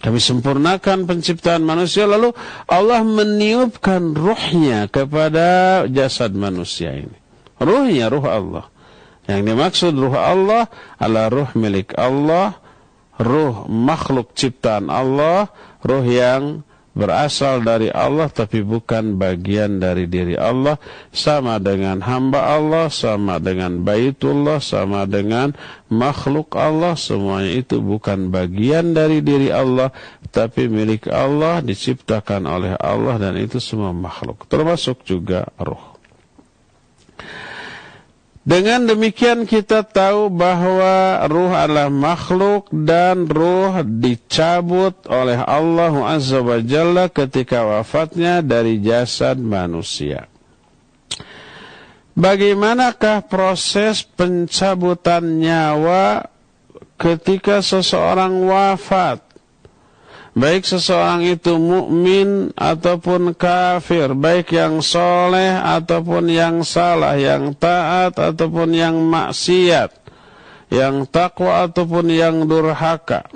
[0.00, 2.32] Kami sempurnakan penciptaan manusia lalu
[2.64, 7.16] Allah meniupkan ruhnya kepada jasad manusia ini.
[7.60, 8.64] Ruhnya ruh Allah.
[9.28, 12.56] Yang dimaksud ruh Allah adalah ruh milik Allah
[13.20, 20.76] ruh makhluk ciptaan Allah, ruh yang berasal dari Allah tapi bukan bagian dari diri Allah.
[21.14, 25.54] Sama dengan hamba Allah sama dengan baitullah sama dengan
[25.88, 26.98] makhluk Allah.
[26.98, 29.94] Semuanya itu bukan bagian dari diri Allah
[30.30, 34.46] tapi milik Allah diciptakan oleh Allah dan itu semua makhluk.
[34.46, 35.89] Termasuk juga ruh
[38.40, 46.56] dengan demikian kita tahu bahwa ruh adalah makhluk dan ruh dicabut oleh Allah Azza wa
[46.58, 50.24] Jalla ketika wafatnya dari jasad manusia.
[52.16, 56.26] Bagaimanakah proses pencabutan nyawa
[56.98, 59.29] ketika seseorang wafat?
[60.40, 68.72] Baik seseorang itu mukmin ataupun kafir, baik yang soleh ataupun yang salah, yang taat ataupun
[68.72, 69.92] yang maksiat,
[70.72, 73.28] yang takwa ataupun yang durhaka.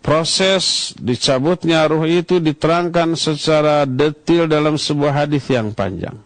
[0.00, 6.16] Proses dicabutnya ruh itu diterangkan secara detil dalam sebuah hadis yang panjang.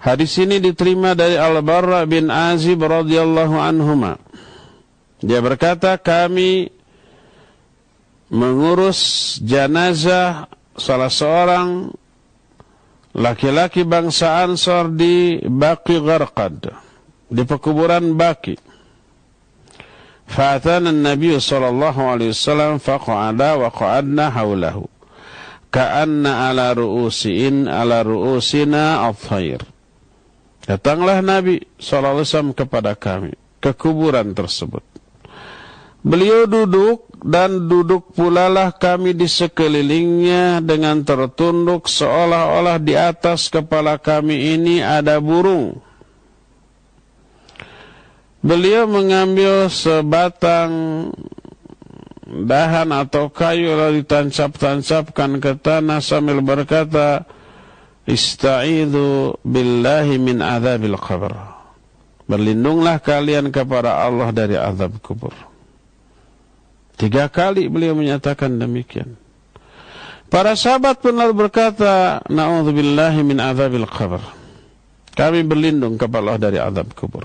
[0.00, 4.20] Hadis ini diterima dari Al-Barra bin Azib radhiyallahu anhuma.
[5.24, 6.73] Dia berkata, kami
[8.34, 11.94] mengurus jenazah salah seorang
[13.14, 16.74] laki-laki bangsa Ansor di Baqi Gharqad
[17.30, 18.58] di pekuburan Baqi.
[20.26, 24.90] Fa'atana Nabi sallallahu alaihi wasallam faqa'ada wa qa'adna haulahu
[25.70, 29.62] ka'anna ala ru'usin ala ru'usina al-thair.
[30.64, 34.82] Datanglah Nabi wasallam kepada kami ke kuburan tersebut.
[36.00, 44.60] Beliau duduk dan duduk pulalah kami di sekelilingnya dengan tertunduk seolah-olah di atas kepala kami
[44.60, 45.80] ini ada burung.
[48.44, 50.68] Beliau mengambil sebatang
[52.28, 57.24] dahan atau kayu lalu ditancap-tancapkan ke tanah sambil berkata,
[58.04, 61.32] Ista'idhu billahi min azabil qabr.
[62.28, 65.32] Berlindunglah kalian kepada Allah dari azab kubur.
[66.94, 69.18] Tiga kali beliau menyatakan demikian.
[70.30, 74.22] Para sahabat pun lalu berkata, Na'udzubillahi min azabil qabr.
[75.14, 77.22] Kami berlindung kepada Allah dari azab kubur.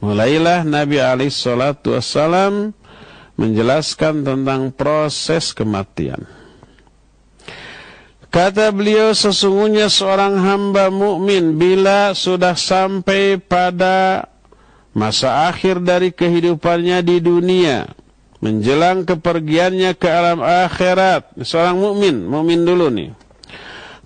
[0.00, 2.72] Mulailah Nabi alaihi salatu wassalam
[3.36, 6.24] menjelaskan tentang proses kematian.
[8.32, 14.26] Kata beliau sesungguhnya seorang hamba mukmin bila sudah sampai pada
[14.94, 17.90] masa akhir dari kehidupannya di dunia
[18.38, 21.34] menjelang kepergiannya ke alam akhirat.
[21.42, 23.10] Seorang mukmin mukmin dulu nih.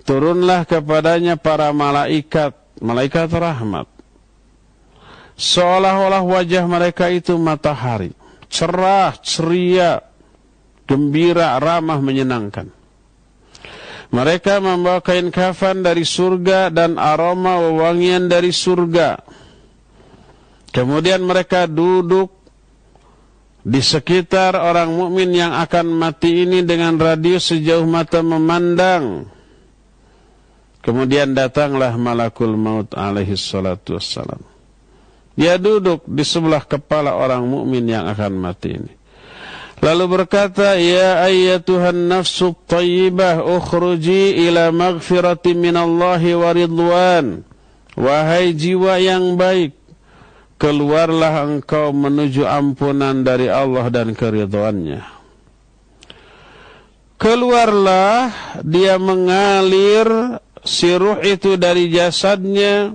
[0.02, 3.86] Turunlah kepadanya para malaikat malaikat rahmat.
[5.38, 8.10] Seolah-olah wajah mereka itu matahari
[8.48, 10.00] cerah ceria
[10.88, 12.72] gembira ramah menyenangkan.
[14.08, 19.20] Mereka membawa kain kafan dari surga dan aroma wewangian dari surga
[20.68, 22.32] Kemudian mereka duduk
[23.64, 29.28] di sekitar orang mukmin yang akan mati ini dengan radius sejauh mata memandang.
[30.80, 34.40] Kemudian datanglah malakul maut alaihi salatu wassalam.
[35.38, 38.92] Dia duduk di sebelah kepala orang mukmin yang akan mati ini.
[39.78, 47.26] Lalu berkata, Ya ayyatuhan nafsu tayyibah ukhruji ila maghfirati minallahi wa ridwan.
[47.94, 49.77] Wahai jiwa yang baik,
[50.58, 55.16] keluarlah engkau menuju ampunan dari Allah dan keridhaannya.
[57.18, 58.30] Keluarlah
[58.62, 62.94] dia mengalir si ruh itu dari jasadnya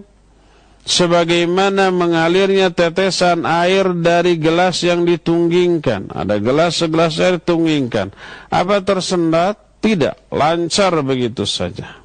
[0.83, 6.11] sebagaimana mengalirnya tetesan air dari gelas yang ditunggingkan.
[6.11, 8.11] Ada gelas segelas air ditunggingkan.
[8.51, 9.59] Apa tersendat?
[9.83, 11.99] Tidak, lancar begitu saja.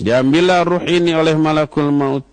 [0.00, 2.24] Diambillah ruh ini oleh malakul maut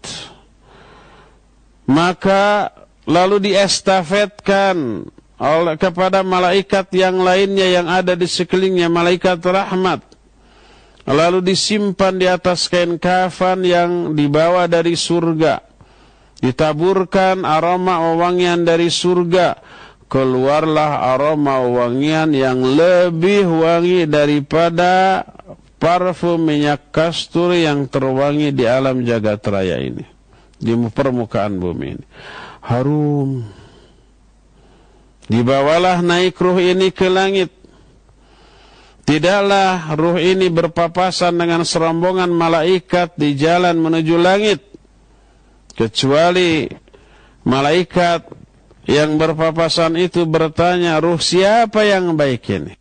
[1.91, 2.71] maka
[3.03, 5.03] lalu diestafetkan
[5.75, 9.99] kepada malaikat yang lainnya yang ada di sekelilingnya malaikat rahmat.
[11.01, 15.65] Lalu disimpan di atas kain kafan yang dibawa dari surga.
[16.39, 19.59] Ditaburkan aroma wangian dari surga.
[20.05, 25.25] Keluarlah aroma wangian yang lebih wangi daripada
[25.81, 30.20] parfum minyak kasturi yang terwangi di alam jagat raya ini
[30.61, 32.05] di permukaan bumi ini.
[32.61, 33.41] Harum.
[35.25, 37.49] Dibawalah naik ruh ini ke langit.
[39.03, 44.61] Tidaklah ruh ini berpapasan dengan serombongan malaikat di jalan menuju langit.
[45.73, 46.69] Kecuali
[47.41, 48.41] malaikat
[48.89, 52.73] Yang berpapasan itu bertanya, ruh siapa yang baik ini?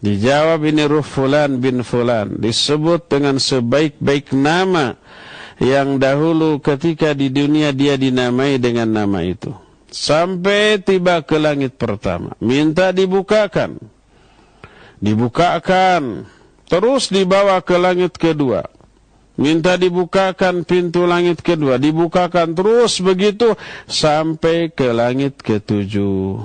[0.00, 2.40] Dijawab ini ruh fulan bin fulan.
[2.40, 4.96] Disebut dengan sebaik-baik nama
[5.62, 9.54] yang dahulu ketika di dunia dia dinamai dengan nama itu.
[9.94, 12.34] Sampai tiba ke langit pertama.
[12.42, 13.78] Minta dibukakan.
[14.98, 16.26] Dibukakan.
[16.66, 18.66] Terus dibawa ke langit kedua.
[19.34, 23.58] Minta dibukakan pintu langit kedua, dibukakan terus begitu
[23.90, 26.38] sampai ke langit ketujuh.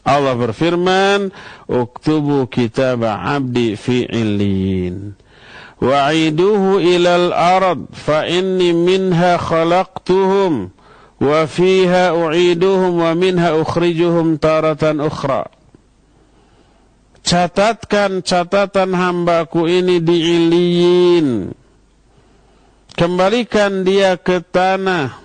[0.00, 1.30] Allah berfirman,
[1.68, 5.12] "Uktubu kitab 'abdi fi 'illin."
[5.82, 6.14] Fa
[8.30, 10.70] inni minha khalaqtuhum
[11.18, 15.50] wa fiha u'iduhum wa minha ukhrijuhum taratan ukhra.
[17.22, 21.28] Catatkan catatan hambaku ini di iliyin
[22.98, 25.18] kembalikan dia ke tanah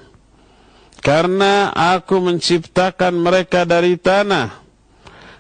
[1.02, 4.67] karena aku menciptakan mereka dari tanah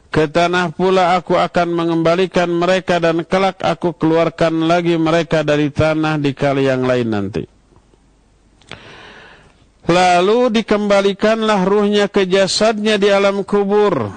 [0.07, 6.15] ke tanah pula aku akan mengembalikan mereka dan kelak aku keluarkan lagi mereka dari tanah
[6.17, 7.43] di kali yang lain nanti.
[9.87, 14.11] Lalu dikembalikanlah ruhnya ke jasadnya di alam kubur.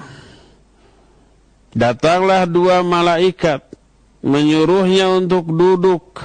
[1.71, 3.63] Datanglah dua malaikat
[4.19, 6.19] menyuruhnya untuk duduk.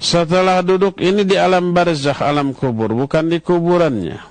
[0.00, 4.29] Setelah duduk ini di alam barzakh, alam kubur, bukan di kuburannya.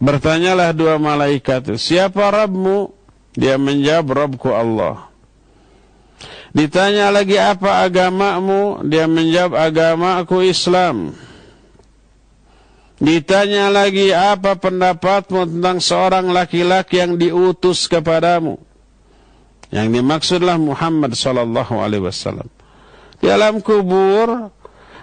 [0.00, 2.88] Bertanyalah dua malaikat, siapa Rabbmu?
[3.36, 5.12] Dia menjawab, Rabbku Allah.
[6.56, 8.80] Ditanya lagi apa agamamu?
[8.88, 11.12] Dia menjawab, agamaku Islam.
[13.00, 18.60] Ditanya lagi apa pendapatmu tentang seorang laki-laki yang diutus kepadamu?
[19.72, 22.48] Yang dimaksudlah Muhammad sallallahu alaihi wasallam.
[23.20, 24.48] Di alam kubur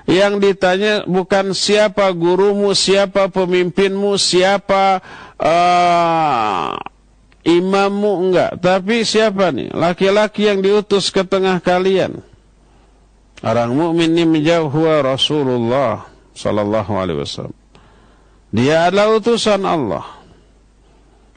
[0.07, 5.03] yang ditanya bukan siapa gurumu, siapa pemimpinmu, siapa
[5.35, 6.79] uh,
[7.43, 9.75] imammu enggak, tapi siapa nih?
[9.75, 12.23] Laki-laki yang diutus ke tengah kalian.
[13.45, 17.57] Orang mukmin ini menjawab huwa Rasulullah sallallahu alaihi wasallam.
[18.49, 20.16] Dia adalah utusan Allah.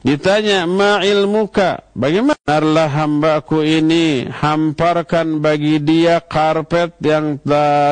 [0.01, 1.85] Ditanya, ma ilmuka?
[1.93, 2.33] Bagaimana?
[2.49, 7.37] Allah hambaku ini hamparkan bagi dia karpet yang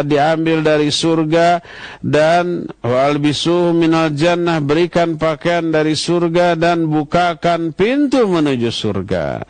[0.10, 1.62] diambil dari surga
[2.02, 9.46] dan walbisuh minal jannah berikan pakaian dari surga dan bukakan pintu menuju surga.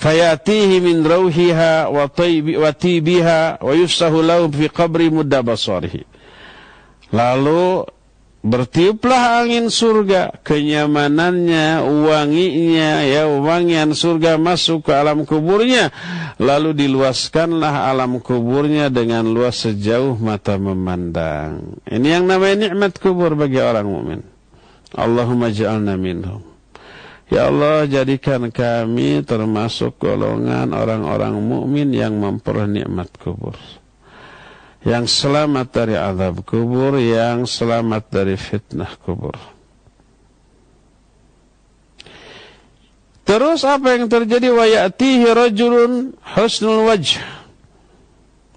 [0.00, 2.08] Fayatihi min rauhiha wa
[2.72, 6.08] tibiha wa yufsahu lahu fi qabri mudda basarihi.
[7.12, 7.84] Lalu
[8.48, 15.92] Bertiuplah angin surga, kenyamanannya, wanginya, ya wangian surga masuk ke alam kuburnya.
[16.40, 21.76] Lalu diluaskanlah alam kuburnya dengan luas sejauh mata memandang.
[21.84, 24.20] Ini yang namanya nikmat kubur bagi orang mukmin.
[24.96, 26.40] Allahumma ja'alna minhum.
[27.28, 33.60] Ya Allah jadikan kami termasuk golongan orang-orang mukmin yang memperoleh nikmat kubur
[34.88, 39.36] yang selamat dari azab kubur, yang selamat dari fitnah kubur.
[43.28, 44.48] Terus apa yang terjadi?
[44.48, 47.20] Wa ya'tihi rajulun husnul wajh.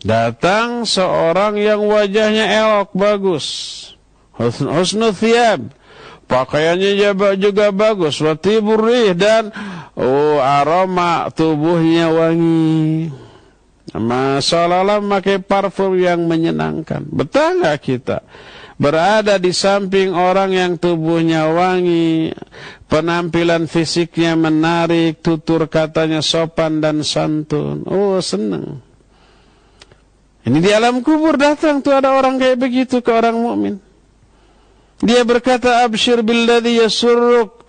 [0.07, 3.45] Datang seorang yang wajahnya elok, bagus.
[4.39, 5.75] Husnul thiyab.
[6.31, 8.23] Pakaiannya juga bagus.
[8.23, 9.51] Watibur rih dan
[9.99, 13.11] oh, aroma tubuhnya wangi.
[13.91, 17.03] Masalah memakai parfum yang menyenangkan.
[17.09, 18.23] Betul nggak kita?
[18.81, 22.33] Berada di samping orang yang tubuhnya wangi,
[22.89, 27.85] penampilan fisiknya menarik, tutur katanya sopan dan santun.
[27.85, 28.81] Oh, senang.
[30.41, 33.77] Ini di alam kubur datang tuh ada orang kayak begitu ke orang mukmin.
[35.01, 37.61] Dia berkata, "Abshir billadhi yasurruk.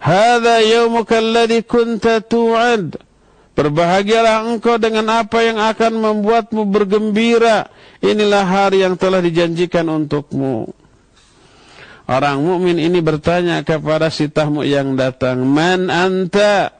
[0.00, 3.07] Hadha yawmuka alladhi kunta tu'ad."
[3.58, 7.66] Berbahagialah engkau dengan apa yang akan membuatmu bergembira.
[7.98, 10.70] Inilah hari yang telah dijanjikan untukmu.
[12.06, 16.70] Orang mukmin ini bertanya kepada si tamu yang datang, "Man anta?"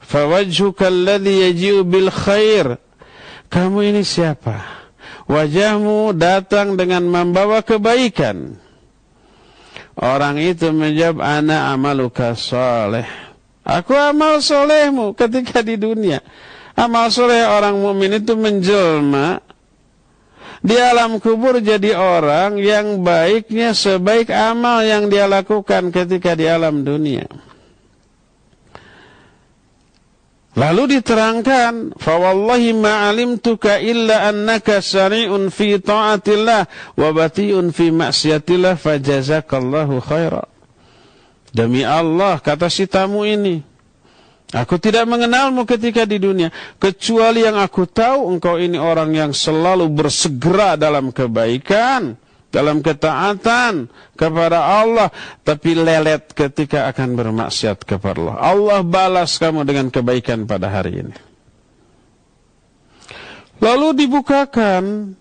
[0.00, 2.80] Fawajhuka alladhi yaji'u bil khair.
[3.52, 4.64] Kamu ini siapa?
[5.28, 8.56] Wajahmu datang dengan membawa kebaikan.
[9.92, 13.04] Orang itu menjawab, "Ana amaluka salih."
[13.64, 16.20] Aku amal solehmu ketika di dunia.
[16.76, 19.40] Amal soleh orang mukmin itu menjelma
[20.64, 26.84] di alam kubur jadi orang yang baiknya sebaik amal yang dia lakukan ketika di alam
[26.84, 27.24] dunia.
[30.54, 39.98] Lalu diterangkan, "Fawallahi ma 'alimtuka illa annaka sari'un fi ta'atillah wa bati'un fi ma'siyatillah fajazakallahu
[39.98, 40.53] khaira."
[41.54, 43.62] Demi Allah, kata si tamu ini,
[44.50, 46.50] aku tidak mengenalmu ketika di dunia,
[46.82, 52.18] kecuali yang aku tahu engkau ini orang yang selalu bersegera dalam kebaikan
[52.54, 55.10] dalam ketaatan kepada Allah
[55.42, 58.36] tapi lelet ketika akan bermaksiat kepada Allah.
[58.38, 61.16] Allah balas kamu dengan kebaikan pada hari ini.
[63.58, 65.14] Lalu dibukakan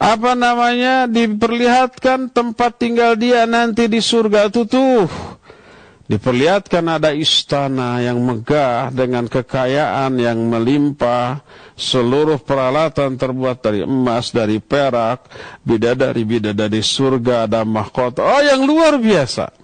[0.00, 5.06] apa namanya diperlihatkan tempat tinggal dia nanti di surga itu tuh
[6.10, 11.38] Diperlihatkan ada istana yang megah dengan kekayaan yang melimpah,
[11.78, 15.30] seluruh peralatan terbuat dari emas, dari perak,
[15.62, 18.26] bidadari-bidadari surga, ada mahkota.
[18.26, 19.54] Oh, yang luar biasa.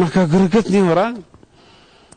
[0.00, 1.20] Maka greget nih orang.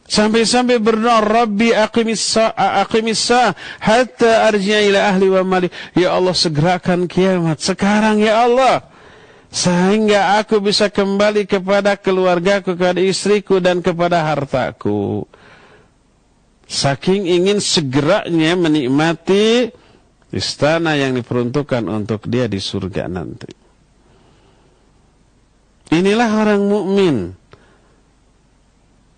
[0.07, 3.51] Sampai-sampai berdoa, Rabbi aqimissa, aqimissa
[3.84, 5.68] hatta arji'a ila ahli wa mali.
[5.91, 7.59] Ya Allah, segerakan kiamat.
[7.59, 8.94] Sekarang ya Allah
[9.53, 15.25] sehingga aku bisa kembali kepada keluargaku, kepada istriku dan kepada hartaku.
[16.65, 19.69] Saking ingin segeranya menikmati
[20.33, 23.53] istana yang diperuntukkan untuk dia di surga nanti.
[25.93, 27.17] Inilah orang mukmin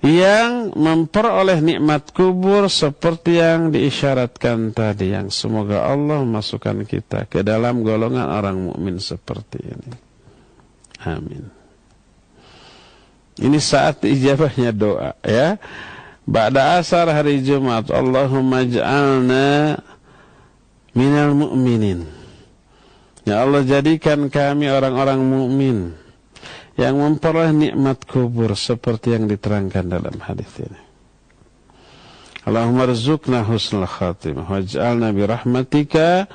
[0.05, 7.81] yang memperoleh nikmat kubur seperti yang diisyaratkan tadi yang semoga Allah masukkan kita ke dalam
[7.81, 10.06] golongan orang mukmin seperti ini.
[11.05, 11.49] Amin.
[13.37, 15.61] Ini saat ijabahnya doa ya.
[16.27, 19.79] Ba'da asar hari Jumat Allahumma ja'alna
[20.97, 22.03] minal mu'minin.
[23.23, 25.77] Ya Allah jadikan kami orang-orang mukmin
[26.79, 30.81] yang memperoleh nikmat kubur seperti yang diterangkan dalam hadis ini.
[32.47, 36.31] Allahumma rizukna husnul khatimah waj'alna birahmatika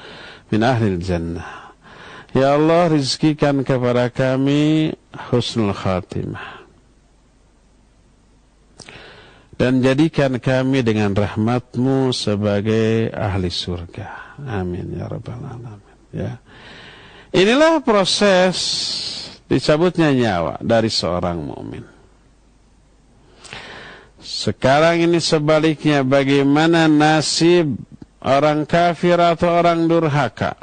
[0.52, 1.61] min ahli jannah.
[2.32, 4.96] Ya Allah rizkikan kepada kami
[5.28, 6.64] husnul khatimah.
[9.60, 14.40] Dan jadikan kami dengan rahmatmu sebagai ahli surga.
[14.48, 15.96] Amin ya rabbal alamin.
[16.10, 16.40] Ya.
[17.36, 18.58] Inilah proses
[19.46, 21.84] dicabutnya nyawa dari seorang mukmin.
[24.24, 27.76] Sekarang ini sebaliknya bagaimana nasib
[28.24, 30.56] orang kafir atau orang durhaka?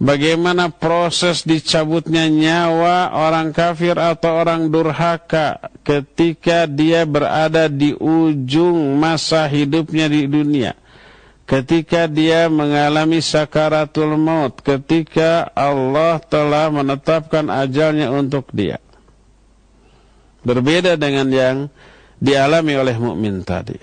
[0.00, 9.44] Bagaimana proses dicabutnya nyawa orang kafir atau orang durhaka ketika dia berada di ujung masa
[9.44, 10.72] hidupnya di dunia.
[11.44, 18.80] Ketika dia mengalami sakaratul maut, ketika Allah telah menetapkan ajalnya untuk dia.
[20.40, 21.56] Berbeda dengan yang
[22.16, 23.76] dialami oleh mukmin tadi.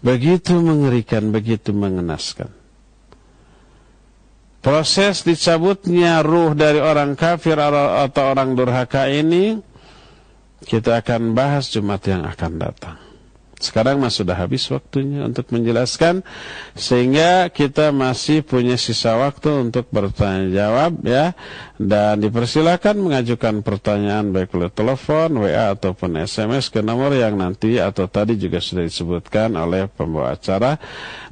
[0.00, 2.61] Begitu mengerikan, begitu mengenaskan.
[4.62, 9.58] Proses dicabutnya ruh dari orang kafir atau orang durhaka ini
[10.62, 13.11] kita akan bahas Jumat yang akan datang.
[13.62, 16.26] Sekarang mas sudah habis waktunya untuk menjelaskan
[16.74, 21.38] sehingga kita masih punya sisa waktu untuk bertanya jawab ya.
[21.82, 28.06] Dan dipersilakan mengajukan pertanyaan baik oleh telepon, WA ataupun SMS ke nomor yang nanti atau
[28.06, 30.78] tadi juga sudah disebutkan oleh pembawa acara.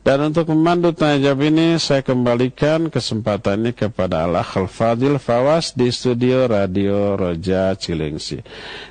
[0.00, 5.76] Dan untuk memandu tanya jawab ini saya kembalikan kesempatan ini kepada Al Akhal Fadil Fawas
[5.76, 8.40] di studio Radio Roja Cilengsi.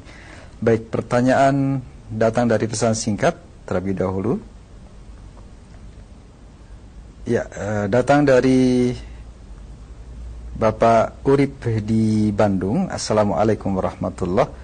[0.61, 1.81] Baik, pertanyaan
[2.13, 3.33] datang dari pesan singkat
[3.65, 4.37] terlebih dahulu.
[7.25, 8.93] Ya, eh, datang dari
[10.53, 12.85] Bapak Urip di Bandung.
[12.93, 14.61] Assalamualaikum warahmatullahi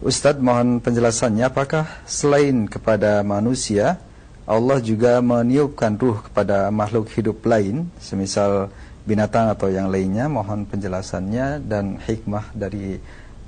[0.00, 4.00] Ustadz mohon penjelasannya apakah selain kepada manusia
[4.48, 8.72] Allah juga meniupkan ruh kepada makhluk hidup lain semisal
[9.04, 12.96] binatang atau yang lainnya mohon penjelasannya dan hikmah dari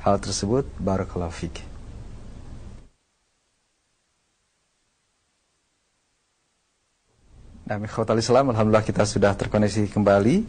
[0.05, 1.65] hal tersebut barakallahu fiik.
[7.65, 7.81] Nah,
[8.21, 10.45] Islam, Alhamdulillah kita sudah terkoneksi kembali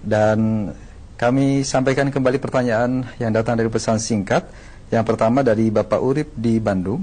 [0.00, 0.72] dan
[1.20, 4.48] kami sampaikan kembali pertanyaan yang datang dari pesan singkat.
[4.86, 7.02] Yang pertama dari Bapak Urip di Bandung.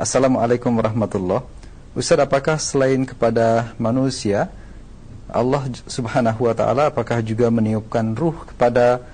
[0.00, 1.44] Assalamualaikum warahmatullahi
[1.92, 4.48] Ustaz, apakah selain kepada manusia,
[5.28, 9.04] Allah subhanahu wa ta'ala apakah juga meniupkan ruh kepada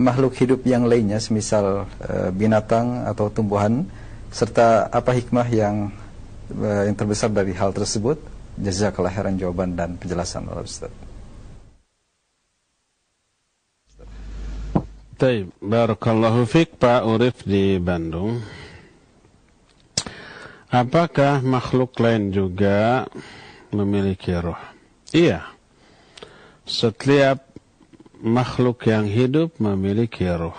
[0.00, 3.84] makhluk hidup yang lainnya, semisal e, binatang atau tumbuhan,
[4.32, 5.92] serta apa hikmah yang
[6.48, 8.16] e, yang terbesar dari hal tersebut?
[8.56, 11.11] Jazakallah khairan jawaban dan penjelasan oleh Ustaz.
[15.22, 18.42] Taib, Barakallahu Fik Pak Urif di Bandung.
[20.66, 23.06] Apakah makhluk lain juga
[23.70, 24.58] memiliki roh?
[25.14, 25.46] Iya.
[26.66, 27.38] Setiap
[28.18, 30.58] makhluk yang hidup memiliki roh.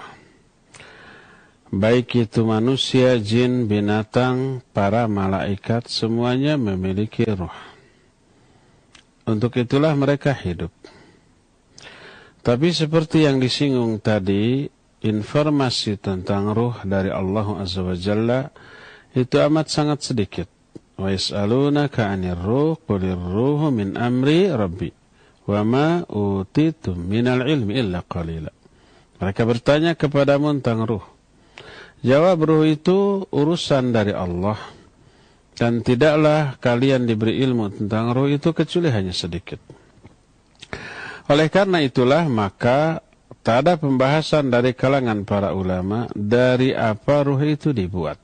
[1.67, 7.51] Baik itu manusia, jin, binatang, para malaikat Semuanya memiliki roh.
[9.27, 10.71] Untuk itulah mereka hidup
[12.43, 14.67] tapi seperti yang disinggung tadi,
[15.03, 18.51] informasi tentang ruh dari Allah Azza wa Jalla
[19.15, 20.51] itu amat sangat sedikit.
[20.99, 24.91] Wa yas'alunaka 'anir ruh ruhu min amri rabbi
[25.47, 28.51] wa ma utitum minal ilmi illa qalila.
[29.23, 31.05] Mereka bertanya kepadamu tentang ruh.
[32.03, 34.59] Jawab ruh itu urusan dari Allah
[35.55, 39.82] dan tidaklah kalian diberi ilmu tentang ruh itu kecuali hanya sedikit.
[41.31, 42.99] Oleh karena itulah maka
[43.43, 48.19] tak ada pembahasan dari kalangan para ulama dari apa ruh itu dibuat.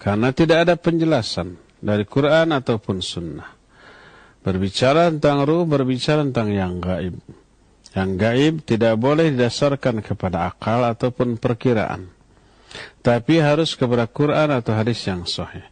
[0.00, 3.54] Karena tidak ada penjelasan dari Quran ataupun sunnah.
[4.40, 7.20] Berbicara tentang ruh, berbicara tentang yang gaib.
[7.94, 12.10] Yang gaib tidak boleh didasarkan kepada akal ataupun perkiraan.
[13.02, 15.69] Tapi harus kepada Quran atau hadis yang sahih.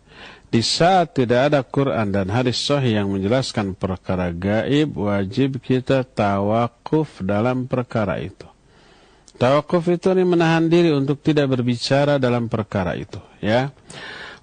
[0.49, 7.21] Di saat tidak ada Quran dan hadis sahih yang menjelaskan perkara gaib, wajib kita tawakuf
[7.21, 8.49] dalam perkara itu.
[9.37, 13.21] Tawakuf itu ini menahan diri untuk tidak berbicara dalam perkara itu.
[13.45, 13.71] Ya.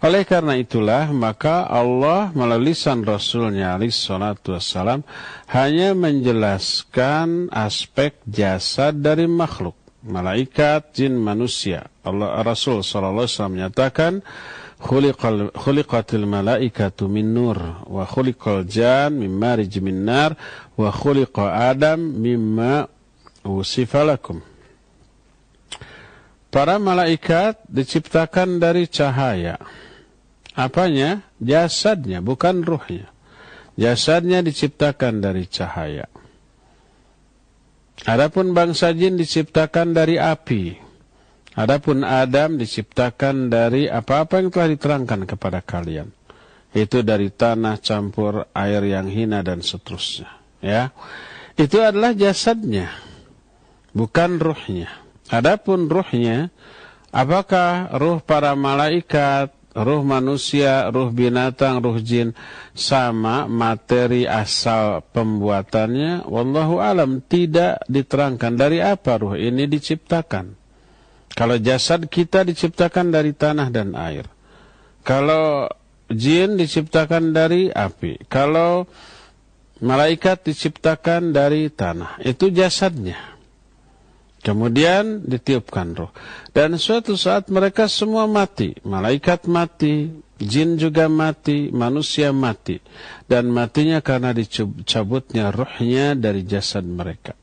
[0.06, 5.02] Oleh karena itulah, maka Allah melalui lisan Rasulnya salatu wassalam
[5.50, 9.74] hanya menjelaskan aspek jasad dari makhluk.
[10.06, 11.90] Malaikat, jin, manusia.
[12.06, 14.12] Allah Rasul sallallahu alaihi wasallam menyatakan,
[14.86, 17.58] khuliqal khuliqatil malaikatu min nur
[17.90, 20.38] wa khuliqal jan min marij min nar
[20.78, 22.86] wa khuliqa adam mimma
[23.42, 24.46] usifa lakum
[26.56, 29.60] Para malaikat diciptakan dari cahaya.
[30.56, 31.28] Apanya?
[31.44, 33.12] Jasadnya, bukan ruhnya.
[33.76, 36.08] Jasadnya diciptakan dari cahaya.
[38.08, 40.85] Adapun bangsa jin diciptakan dari api.
[41.56, 46.12] Adapun Adam diciptakan dari apa-apa yang telah diterangkan kepada kalian.
[46.76, 50.28] Itu dari tanah campur air yang hina dan seterusnya.
[50.60, 50.92] Ya,
[51.56, 52.92] itu adalah jasadnya,
[53.96, 54.92] bukan ruhnya.
[55.32, 56.52] Adapun ruhnya,
[57.16, 62.36] apakah ruh para malaikat, ruh manusia, ruh binatang, ruh jin
[62.76, 66.28] sama materi asal pembuatannya?
[66.28, 70.65] Wallahu alam tidak diterangkan dari apa ruh ini diciptakan.
[71.36, 74.24] Kalau jasad kita diciptakan dari tanah dan air.
[75.04, 75.68] Kalau
[76.08, 78.24] jin diciptakan dari api.
[78.32, 78.88] Kalau
[79.84, 82.24] malaikat diciptakan dari tanah.
[82.24, 83.36] Itu jasadnya.
[84.46, 86.14] Kemudian ditiupkan roh.
[86.56, 88.78] Dan suatu saat mereka semua mati.
[88.86, 92.78] Malaikat mati, jin juga mati, manusia mati.
[93.26, 97.34] Dan matinya karena dicabutnya rohnya dari jasad mereka.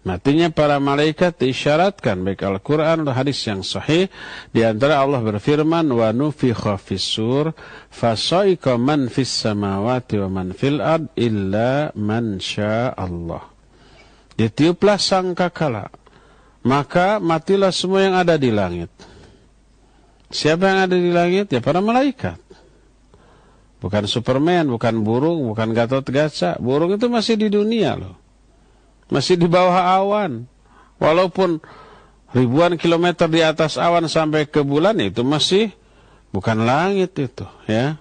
[0.00, 4.08] Matinya para malaikat diisyaratkan baik Al-Quran atau hadis yang sahih.
[4.48, 7.52] Di antara Allah berfirman, Wa nufikha fissur,
[7.92, 12.40] fasoika man fis samawati wa man fil ad illa man
[12.96, 13.44] Allah.
[14.40, 15.92] Ditiuplah sangkakala.
[16.64, 18.88] Maka matilah semua yang ada di langit.
[20.32, 21.52] Siapa yang ada di langit?
[21.52, 22.40] Ya para malaikat.
[23.84, 26.56] Bukan Superman, bukan burung, bukan Gatot Gaca.
[26.56, 28.19] Burung itu masih di dunia loh
[29.10, 30.46] masih di bawah awan.
[31.02, 31.58] Walaupun
[32.32, 35.74] ribuan kilometer di atas awan sampai ke bulan itu masih
[36.30, 37.98] bukan langit itu, ya.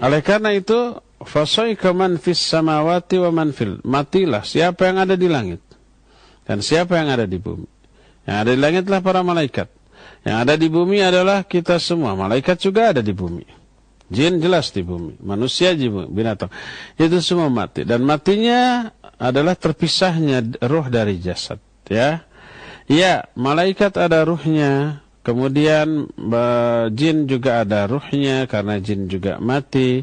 [0.00, 3.78] Oleh karena itu, fasaika man fis samawati wa man fil.
[3.84, 5.62] Matilah siapa yang ada di langit
[6.48, 7.68] dan siapa yang ada di bumi.
[8.26, 9.68] Yang ada di langitlah para malaikat.
[10.22, 12.14] Yang ada di bumi adalah kita semua.
[12.14, 13.46] Malaikat juga ada di bumi.
[14.12, 16.52] Jin jelas di bumi, manusia di bumi, binatang.
[17.00, 18.92] Itu semua mati dan matinya
[19.22, 22.26] adalah terpisahnya roh dari jasad ya.
[22.90, 26.10] Ya malaikat ada ruhnya kemudian
[26.90, 30.02] jin juga ada ruhnya karena jin juga mati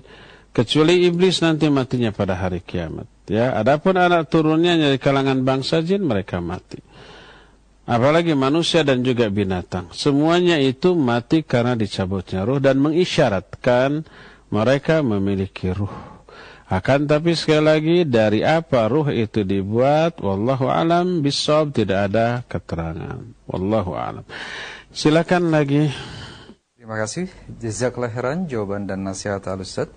[0.56, 3.52] kecuali iblis nanti matinya pada hari kiamat ya.
[3.60, 6.80] Adapun anak turunnya dari kalangan bangsa jin mereka mati.
[7.90, 9.90] Apalagi manusia dan juga binatang.
[9.92, 14.06] Semuanya itu mati karena dicabutnya ruh dan mengisyaratkan
[14.54, 16.19] mereka memiliki ruh
[16.70, 23.26] akan tapi sekali lagi dari apa ruh itu dibuat wallahu alam bisawab tidak ada keterangan.
[23.50, 24.22] Wallahu alam.
[24.94, 25.90] Silakan lagi.
[26.78, 27.26] Terima kasih
[27.58, 29.90] jazakallahu khairan jawaban dan nasihat Al Ustaz.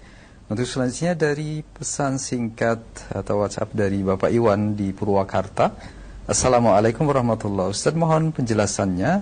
[0.48, 2.80] Untuk selanjutnya dari pesan singkat
[3.12, 5.76] atau WhatsApp dari Bapak Iwan di Purwakarta.
[6.24, 8.00] Assalamualaikum warahmatullahi wabarakatuh.
[8.00, 9.12] Mohon penjelasannya.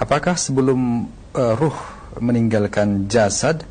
[0.00, 1.76] Apakah sebelum uh, ruh
[2.24, 3.68] meninggalkan jasad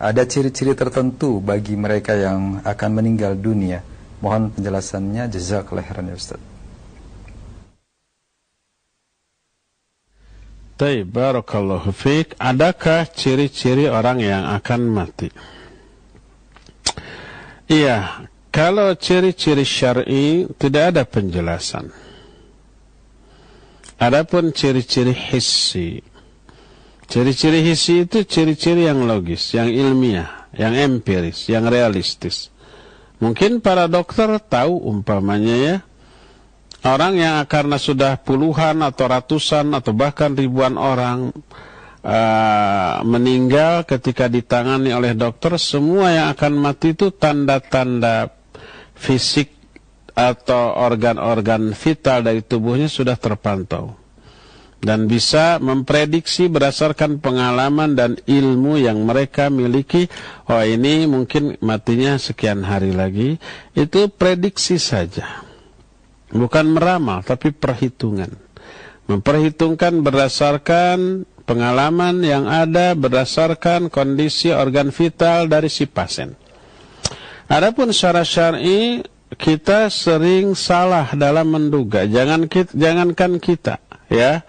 [0.00, 3.84] ada ciri-ciri tertentu bagi mereka yang akan meninggal dunia.
[4.24, 6.40] Mohon penjelasannya jazakallahu khairan ya Ustaz.
[10.80, 12.40] Taib, barakallahu fiik.
[12.40, 15.28] Adakah ciri-ciri orang yang akan mati?
[17.68, 21.92] Iya, kalau ciri-ciri syar'i tidak ada penjelasan.
[24.00, 26.00] Adapun ciri-ciri hissi,
[27.10, 32.54] Ciri-ciri hisi itu ciri-ciri yang logis, yang ilmiah, yang empiris, yang realistis.
[33.18, 35.76] Mungkin para dokter tahu umpamanya ya,
[36.86, 41.34] orang yang karena sudah puluhan atau ratusan atau bahkan ribuan orang
[42.06, 48.30] uh, meninggal ketika ditangani oleh dokter, semua yang akan mati itu tanda-tanda
[48.94, 49.50] fisik
[50.14, 53.99] atau organ-organ vital dari tubuhnya sudah terpantau
[54.80, 60.08] dan bisa memprediksi berdasarkan pengalaman dan ilmu yang mereka miliki.
[60.48, 63.36] Oh ini mungkin matinya sekian hari lagi.
[63.76, 65.44] Itu prediksi saja.
[66.32, 68.32] Bukan meramal tapi perhitungan.
[69.04, 76.32] Memperhitungkan berdasarkan pengalaman yang ada berdasarkan kondisi organ vital dari si pasien.
[77.50, 79.02] Adapun secara syar'i
[79.34, 82.06] kita sering salah dalam menduga.
[82.06, 84.42] Jangan kita, jangankan kita ya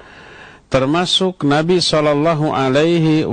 [0.72, 3.28] termasuk Nabi Shallallahu Alaihi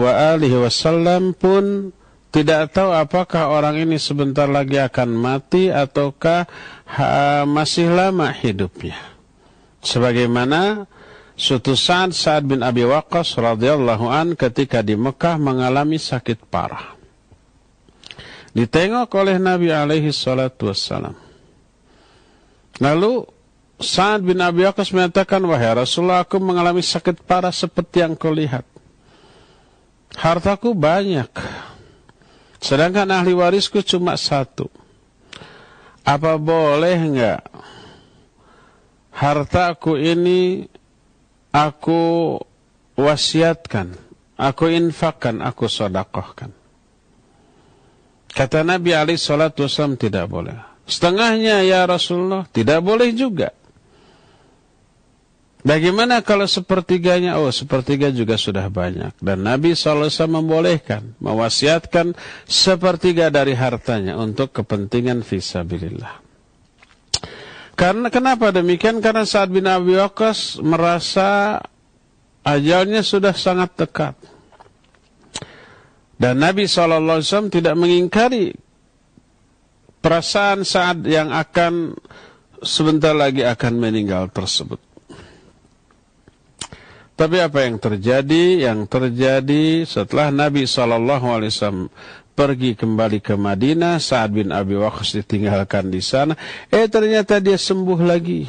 [0.59, 1.95] Wasallam pun
[2.28, 6.45] tidak tahu apakah orang ini sebentar lagi akan mati ataukah
[7.49, 8.99] masih lama hidupnya.
[9.80, 10.84] Sebagaimana
[11.39, 16.99] suatu saat Sa'ad bin Abi Waqqas radhiyallahu an ketika di Mekah mengalami sakit parah.
[18.53, 21.14] Ditengok oleh Nabi alaihi salatu wassalam.
[22.82, 23.38] Lalu
[23.79, 28.66] Sa'ad bin Abi Waqqas mengatakan, Wahai Rasulullah, aku mengalami sakit parah seperti yang kau lihat.
[30.18, 31.31] Hartaku banyak.
[32.59, 34.66] Sedangkan ahli warisku cuma satu.
[36.03, 37.47] Apa boleh enggak
[39.18, 40.70] hartaku ini
[41.51, 42.39] aku
[42.95, 43.99] wasiatkan,
[44.39, 46.55] aku infakkan, aku sodakohkan.
[48.31, 50.55] Kata Nabi Ali Shallallahu Wasallam tidak boleh.
[50.87, 53.51] Setengahnya ya Rasulullah tidak boleh juga.
[55.67, 57.35] Bagaimana kalau sepertiganya?
[57.35, 59.11] Oh, sepertiga juga sudah banyak.
[59.19, 62.15] Dan Nabi SAW membolehkan, mewasiatkan
[62.47, 66.23] sepertiga dari hartanya untuk kepentingan visabilillah.
[67.75, 69.03] Karena kenapa demikian?
[69.03, 71.59] Karena saat bin Abi Waqqas merasa
[72.47, 74.15] ajalnya sudah sangat dekat.
[76.19, 78.51] Dan Nabi SAW tidak mengingkari
[80.03, 81.95] perasaan saat yang akan
[82.63, 84.88] sebentar lagi akan meninggal tersebut.
[87.19, 88.62] Tapi apa yang terjadi?
[88.71, 91.91] Yang terjadi setelah Nabi SAW
[92.39, 96.39] pergi kembali ke Madinah, Sa'ad bin Abi Waqqas ditinggalkan di sana.
[96.71, 98.47] Eh ternyata dia sembuh lagi.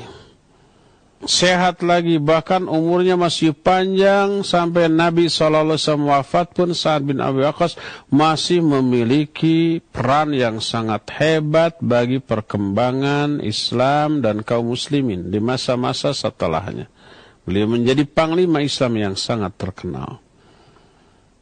[1.20, 5.74] Sehat lagi, bahkan umurnya masih panjang sampai Nabi SAW
[6.06, 7.74] wafat pun Sa'ad bin Abi Waqqas
[8.14, 16.86] masih memiliki peran yang sangat hebat bagi perkembangan Islam dan kaum muslimin di masa-masa setelahnya.
[17.50, 20.22] Beliau menjadi panglima Islam yang sangat terkenal.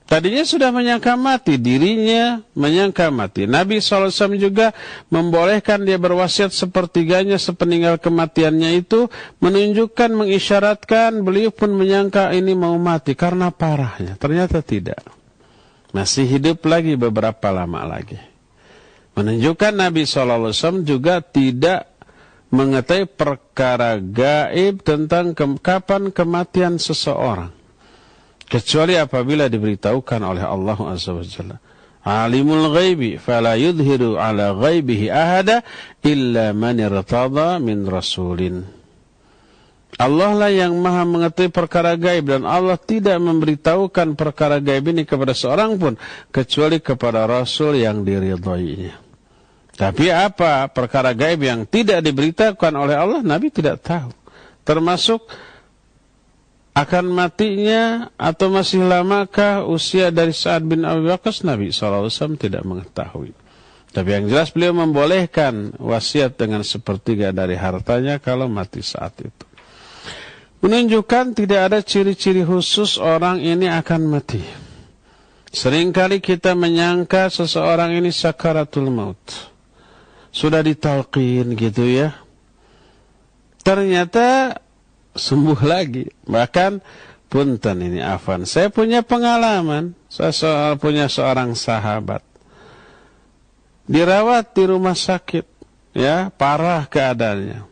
[0.08, 3.44] Tadinya sudah menyangka mati, dirinya menyangka mati.
[3.44, 4.72] Nabi SAW juga
[5.12, 9.12] membolehkan dia berwasiat sepertiganya sepeninggal kematiannya itu,
[9.44, 14.16] menunjukkan, mengisyaratkan, beliau pun menyangka ini mau mati karena parahnya.
[14.16, 15.04] Ternyata tidak.
[15.92, 18.16] Masih hidup lagi beberapa lama lagi.
[19.12, 21.97] Menunjukkan Nabi SAW juga tidak
[22.54, 27.52] mengetahui perkara gaib tentang ke kapan kematian seseorang
[28.48, 31.58] kecuali apabila diberitahukan oleh Allah Azza wa Jalla.
[32.08, 35.60] Alimul ghaibi fala yudhiru ala ghaibihi ahada
[36.08, 38.64] illa man irtada min rasulin.
[39.98, 45.34] Allah lah yang maha mengetahui perkara gaib dan Allah tidak memberitahukan perkara gaib ini kepada
[45.34, 45.98] seorang pun
[46.30, 49.07] kecuali kepada Rasul yang diridhoinya.
[49.78, 54.10] Tapi apa perkara gaib yang tidak diberitahukan oleh Allah Nabi tidak tahu.
[54.66, 55.22] Termasuk
[56.74, 62.10] akan matinya atau masih lamakah usia dari Sa'ad bin Abi Waqqas Nabi SAW
[62.42, 63.38] tidak mengetahui.
[63.94, 69.46] Tapi yang jelas beliau membolehkan wasiat dengan sepertiga dari hartanya kalau mati saat itu.
[70.62, 74.42] Menunjukkan tidak ada ciri-ciri khusus orang ini akan mati.
[75.54, 79.57] Seringkali kita menyangka seseorang ini sakaratul maut.
[80.38, 82.14] Sudah ditalqin gitu ya.
[83.66, 84.54] Ternyata
[85.18, 86.06] sembuh lagi.
[86.30, 86.78] Bahkan
[87.26, 88.46] punten ini Afan.
[88.46, 89.98] Saya punya pengalaman.
[90.06, 92.22] Saya soal punya seorang sahabat.
[93.90, 95.58] Dirawat di rumah sakit.
[95.98, 97.66] Ya, parah keadaannya.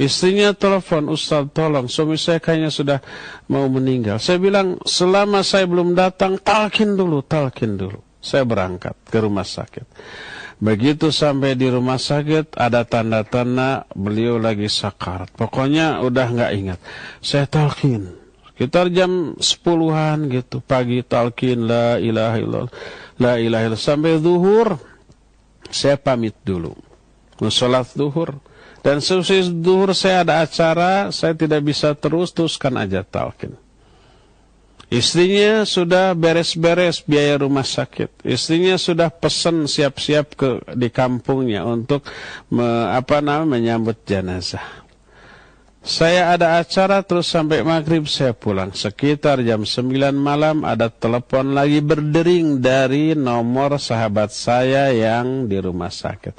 [0.00, 2.98] Istrinya telepon, Ustaz tolong, suami saya kayaknya sudah
[3.46, 4.16] mau meninggal.
[4.16, 8.00] Saya bilang, selama saya belum datang, talkin dulu, talkin dulu.
[8.18, 9.86] Saya berangkat ke rumah sakit.
[10.60, 15.32] Begitu sampai di rumah sakit ada tanda-tanda beliau lagi sakarat.
[15.32, 16.78] Pokoknya udah nggak ingat.
[17.24, 18.12] Saya talkin.
[18.52, 22.72] Sekitar jam sepuluhan gitu pagi talkin la ilaha illallah
[23.16, 24.76] la ilaha illallah sampai zuhur
[25.72, 26.76] saya pamit dulu.
[27.40, 28.36] Musolat zuhur
[28.84, 33.56] dan selesai zuhur saya ada acara saya tidak bisa terus teruskan aja talkin.
[34.90, 38.26] Istrinya sudah beres-beres biaya rumah sakit.
[38.26, 42.02] Istrinya sudah pesan siap-siap ke di kampungnya untuk
[42.50, 43.46] me, apa namanya
[43.78, 44.89] menyambut jenazah.
[45.80, 48.68] Saya ada acara terus sampai maghrib saya pulang.
[48.76, 55.88] Sekitar jam 9 malam ada telepon lagi berdering dari nomor sahabat saya yang di rumah
[55.88, 56.36] sakit.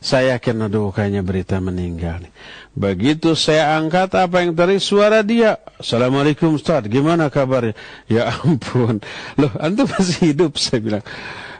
[0.00, 2.32] Saya yakin aduh kayaknya berita meninggal nih.
[2.72, 5.60] Begitu saya angkat apa yang tadi suara dia.
[5.76, 7.76] Assalamualaikum Ustaz, gimana kabarnya?
[8.08, 9.04] Ya ampun.
[9.36, 11.04] Loh, antum masih hidup saya bilang.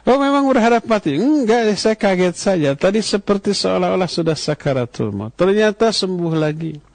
[0.09, 1.13] Oh memang berharap mati?
[1.13, 2.69] Enggak, saya kaget saja.
[2.73, 5.37] Tadi seperti seolah-olah sudah sakaratul maut.
[5.37, 6.88] Ternyata sembuh lagi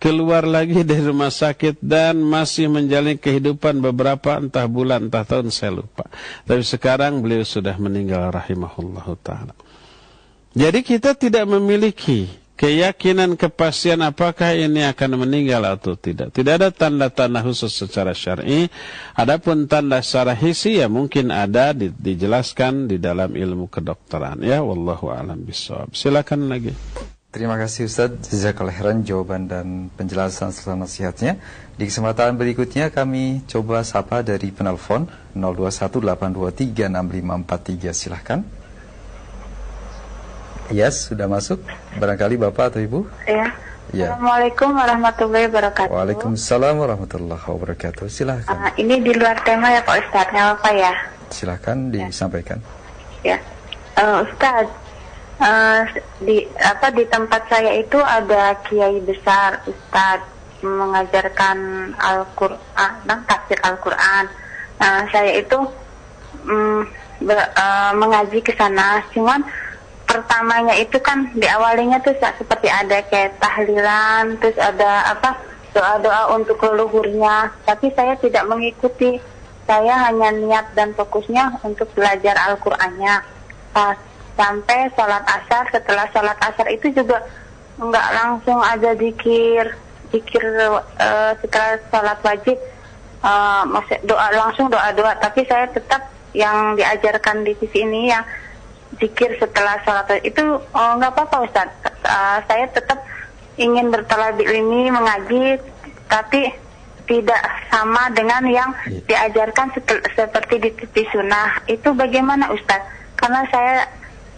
[0.00, 5.84] keluar lagi dari rumah sakit dan masih menjalani kehidupan beberapa entah bulan entah tahun saya
[5.84, 6.08] lupa.
[6.48, 9.52] Tapi sekarang beliau sudah meninggal rahimahullah taala.
[10.56, 12.26] Jadi kita tidak memiliki
[12.60, 16.32] keyakinan kepastian apakah ini akan meninggal atau tidak.
[16.36, 18.68] Tidak ada tanda-tanda khusus secara syar'i.
[19.16, 25.08] Adapun tanda secara hisi ya mungkin ada di, dijelaskan di dalam ilmu kedokteran ya wallahu
[25.08, 25.96] alam bisawab.
[25.96, 26.72] Silakan lagi.
[27.30, 31.38] Terima kasih Ustaz Jazakallah khairan jawaban dan penjelasan serta nasihatnya.
[31.78, 35.06] Di kesempatan berikutnya kami coba sapa dari penelpon
[35.38, 38.42] 0218236543 silahkan.
[40.74, 41.62] Yes, sudah masuk.
[42.02, 43.06] Barangkali Bapak atau Ibu?
[43.30, 43.54] Iya.
[43.94, 44.10] Ya.
[44.10, 45.94] Assalamualaikum warahmatullahi wabarakatuh.
[45.94, 48.10] Waalaikumsalam warahmatullahi wabarakatuh.
[48.10, 48.58] Silahkan.
[48.58, 50.98] Uh, ini di luar tema ya Pak Ustadz, apa ya?
[51.30, 52.58] Silahkan disampaikan.
[53.22, 53.38] Ya,
[53.98, 54.89] uh, Ustadz,
[55.40, 55.88] Uh,
[56.20, 60.28] di apa di tempat saya itu ada kiai besar ustadz
[60.60, 64.28] mengajarkan Al-Qur'an dan tafsir Al-Qur'an.
[64.76, 65.56] Uh, saya itu
[66.44, 66.84] um,
[67.24, 69.40] be, uh, mengaji ke sana, cuman
[70.04, 75.40] pertamanya itu kan di awalnya tuh seperti ada kayak tahlilan, terus ada apa
[75.72, 79.16] doa-doa untuk leluhurnya, tapi saya tidak mengikuti.
[79.64, 83.24] Saya hanya niat dan fokusnya untuk belajar Al-Qur'annya.
[83.70, 83.96] Pas
[84.40, 87.20] sampai sholat asar setelah sholat asar itu juga
[87.76, 89.76] nggak langsung aja dikir
[90.08, 92.56] dikir uh, setelah sholat wajib
[93.20, 98.24] uh, masih doa langsung doa doa tapi saya tetap yang diajarkan di TV ini yang
[98.98, 101.68] zikir setelah sholat itu oh, nggak apa-apa Ustaz.
[102.02, 102.98] Uh, saya tetap
[103.60, 105.60] ingin bertalabi ini mengaji,
[106.10, 106.50] tapi
[107.06, 109.02] tidak sama dengan yang yeah.
[109.06, 109.70] diajarkan
[110.14, 111.62] seperti di TV sunnah.
[111.70, 112.82] Itu bagaimana Ustaz?
[113.14, 113.86] Karena saya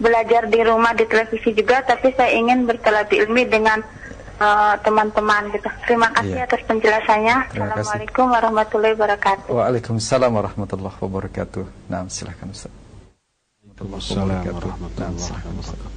[0.01, 3.81] belajar di rumah di televisi juga, tapi saya ingin bertalabi ilmi dengan
[4.43, 5.69] Eh, teman-teman uh, gitu.
[5.87, 6.49] Terima kasih iya.
[6.51, 7.37] atas penjelasannya.
[7.55, 8.35] Terima Assalamualaikum kasih.
[8.35, 9.47] warahmatullahi wabarakatuh.
[9.55, 11.65] Waalaikumsalam warahmatullahi wabarakatuh.
[11.87, 12.73] Nah, silakan Ustaz.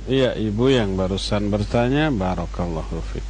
[0.05, 3.29] Iya, Ibu yang barusan bertanya, barakallahu fik.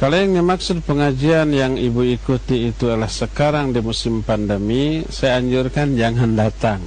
[0.00, 5.92] Kalau yang dimaksud pengajian yang Ibu ikuti itu adalah sekarang di musim pandemi, saya anjurkan
[5.92, 6.80] jangan datang.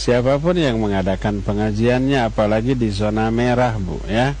[0.00, 4.32] Siapa pun yang mengadakan pengajiannya apalagi di zona merah, Bu, ya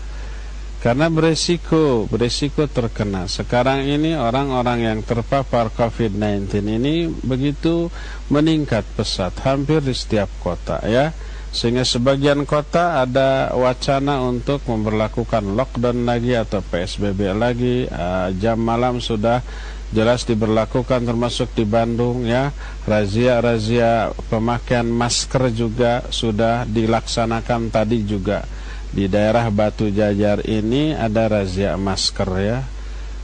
[0.80, 3.28] karena beresiko, beresiko terkena.
[3.28, 6.48] Sekarang ini orang-orang yang terpapar COVID-19
[6.80, 7.92] ini begitu
[8.32, 11.12] meningkat pesat, hampir di setiap kota ya.
[11.52, 17.84] Sehingga sebagian kota ada wacana untuk memperlakukan lockdown lagi atau PSBB lagi.
[17.84, 19.44] Uh, jam malam sudah
[19.90, 22.54] jelas diberlakukan termasuk di Bandung ya.
[22.86, 28.46] Razia-razia pemakaian masker juga sudah dilaksanakan tadi juga
[28.90, 32.58] di daerah Batu Jajar ini ada razia masker ya.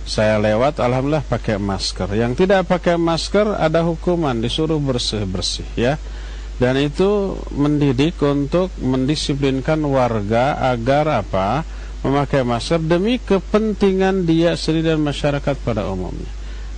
[0.06, 2.14] Saya lewat alhamdulillah pakai masker.
[2.14, 5.98] Yang tidak pakai masker ada hukuman disuruh bersih-bersih ya.
[6.56, 11.66] Dan itu mendidik untuk mendisiplinkan warga agar apa?
[12.06, 16.30] memakai masker demi kepentingan dia sendiri dan masyarakat pada umumnya.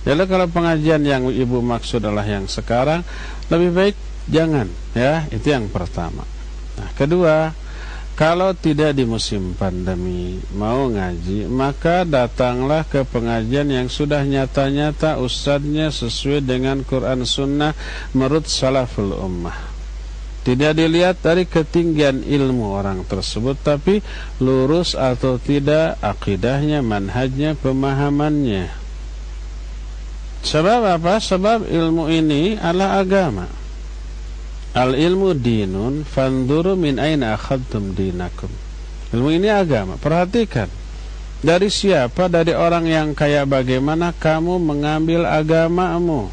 [0.07, 3.03] Jadi kalau pengajian yang ibu maksud adalah yang sekarang
[3.51, 3.95] lebih baik
[4.31, 6.23] jangan ya itu yang pertama.
[6.79, 7.51] Nah kedua
[8.19, 15.87] kalau tidak di musim pandemi mau ngaji, maka datanglah ke pengajian yang sudah nyata-nyata ustadznya
[15.87, 17.71] sesuai dengan Quran Sunnah
[18.11, 19.55] menurut salaful ummah.
[20.43, 24.03] Tidak dilihat dari ketinggian ilmu orang tersebut, tapi
[24.43, 28.78] lurus atau tidak akidahnya, manhajnya, pemahamannya.
[30.43, 31.19] Sebab apa?
[31.19, 33.47] Sebab ilmu ini adalah agama.
[34.77, 38.49] Al ilmu dinun fanduru min aina akhadtum dinakum.
[39.11, 39.97] Ilmu ini agama.
[39.97, 40.69] Perhatikan.
[41.39, 42.27] Dari siapa?
[42.27, 46.29] Dari orang yang kayak bagaimana kamu mengambil agamamu.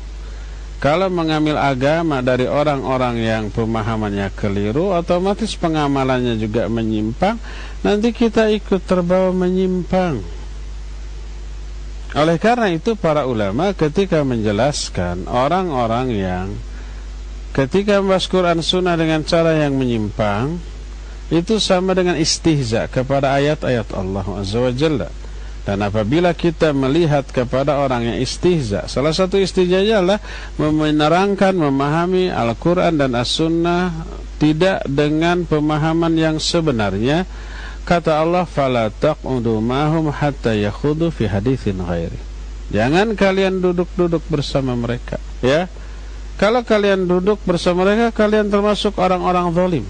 [0.77, 7.41] Kalau mengambil agama dari orang-orang yang pemahamannya keliru, otomatis pengamalannya juga menyimpang.
[7.81, 10.36] Nanti kita ikut terbawa menyimpang.
[12.15, 16.47] Oleh karena itu para ulama ketika menjelaskan orang-orang yang
[17.57, 20.61] ketika membahas Quran Sunnah dengan cara yang menyimpang
[21.33, 24.61] itu sama dengan istihza kepada ayat-ayat Allah Azza
[25.67, 30.23] dan apabila kita melihat kepada orang yang istihza salah satu istihza adalah
[30.63, 34.07] menerangkan memahami Al-Quran dan As-Sunnah
[34.39, 37.27] tidak dengan pemahaman yang sebenarnya
[37.87, 42.19] kata Allah fala taq'udu mahum hatta yakhudu fi hadithin ghairi.
[42.75, 45.71] Jangan kalian duduk-duduk bersama mereka ya.
[46.37, 49.87] Kalau kalian duduk bersama mereka Kalian termasuk orang-orang zalim.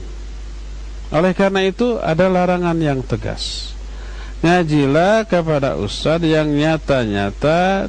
[1.11, 3.75] Oleh karena itu ada larangan yang tegas.
[4.45, 7.89] Ngajilah kepada ustaz yang nyata-nyata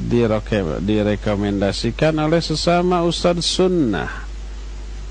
[0.79, 4.25] direkomendasikan oleh sesama ustaz sunnah.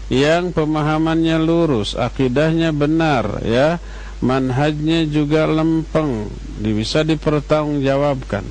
[0.07, 3.82] Yang pemahamannya lurus, akidahnya benar ya
[4.24, 8.44] Manhajnya juga lempeng, bisa dipertanggungjawabkan.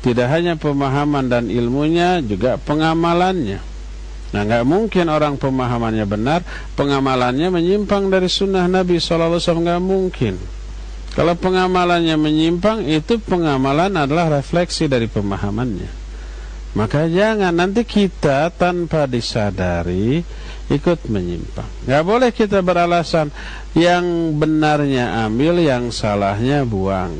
[0.00, 3.60] Tidak hanya pemahaman dan ilmunya, juga pengamalannya.
[4.30, 6.46] Nah nggak mungkin orang pemahamannya benar
[6.78, 10.38] Pengamalannya menyimpang dari sunnah Nabi SAW nggak mungkin.
[11.10, 16.00] Kalau pengamalannya menyimpang Itu pengamalan adalah refleksi dari pemahamannya.
[16.70, 20.22] Maka jangan nanti kita tanpa disadari
[20.70, 23.34] Ikut menyimpang Nggak boleh kita beralasan
[23.74, 24.06] Yang
[24.38, 27.18] benarnya ambil Yang salahnya buang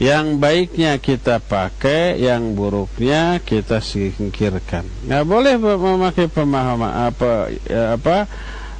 [0.00, 4.88] yang baiknya kita pakai, yang buruknya kita singkirkan.
[5.04, 8.24] Nggak boleh memakai pemahaman apa ya, apa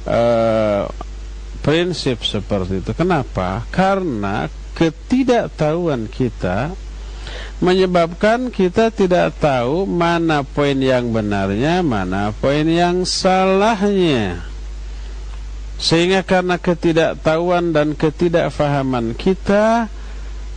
[0.09, 0.89] uh,
[1.61, 2.91] prinsip seperti itu.
[2.97, 3.69] Kenapa?
[3.69, 6.73] Karena ketidaktahuan kita
[7.61, 14.41] menyebabkan kita tidak tahu mana poin yang benarnya, mana poin yang salahnya.
[15.77, 19.89] Sehingga karena ketidaktahuan dan ketidakfahaman kita,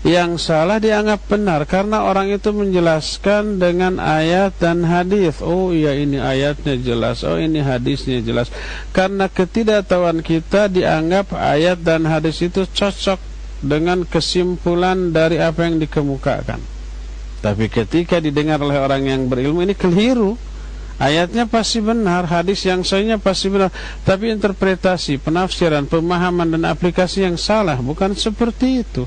[0.04, 5.40] yang salah dianggap benar karena orang itu menjelaskan dengan ayat dan hadis.
[5.40, 8.52] Oh iya ini ayatnya jelas, oh ini hadisnya jelas.
[8.92, 13.16] Karena ketidaktahuan kita dianggap ayat dan hadis itu cocok
[13.64, 16.73] dengan kesimpulan dari apa yang dikemukakan.
[17.44, 20.40] Tapi ketika didengar oleh orang yang berilmu ini keliru.
[20.94, 23.74] Ayatnya pasti benar, hadis yang sahihnya pasti benar,
[24.06, 29.02] tapi interpretasi, penafsiran, pemahaman dan aplikasi yang salah bukan seperti itu.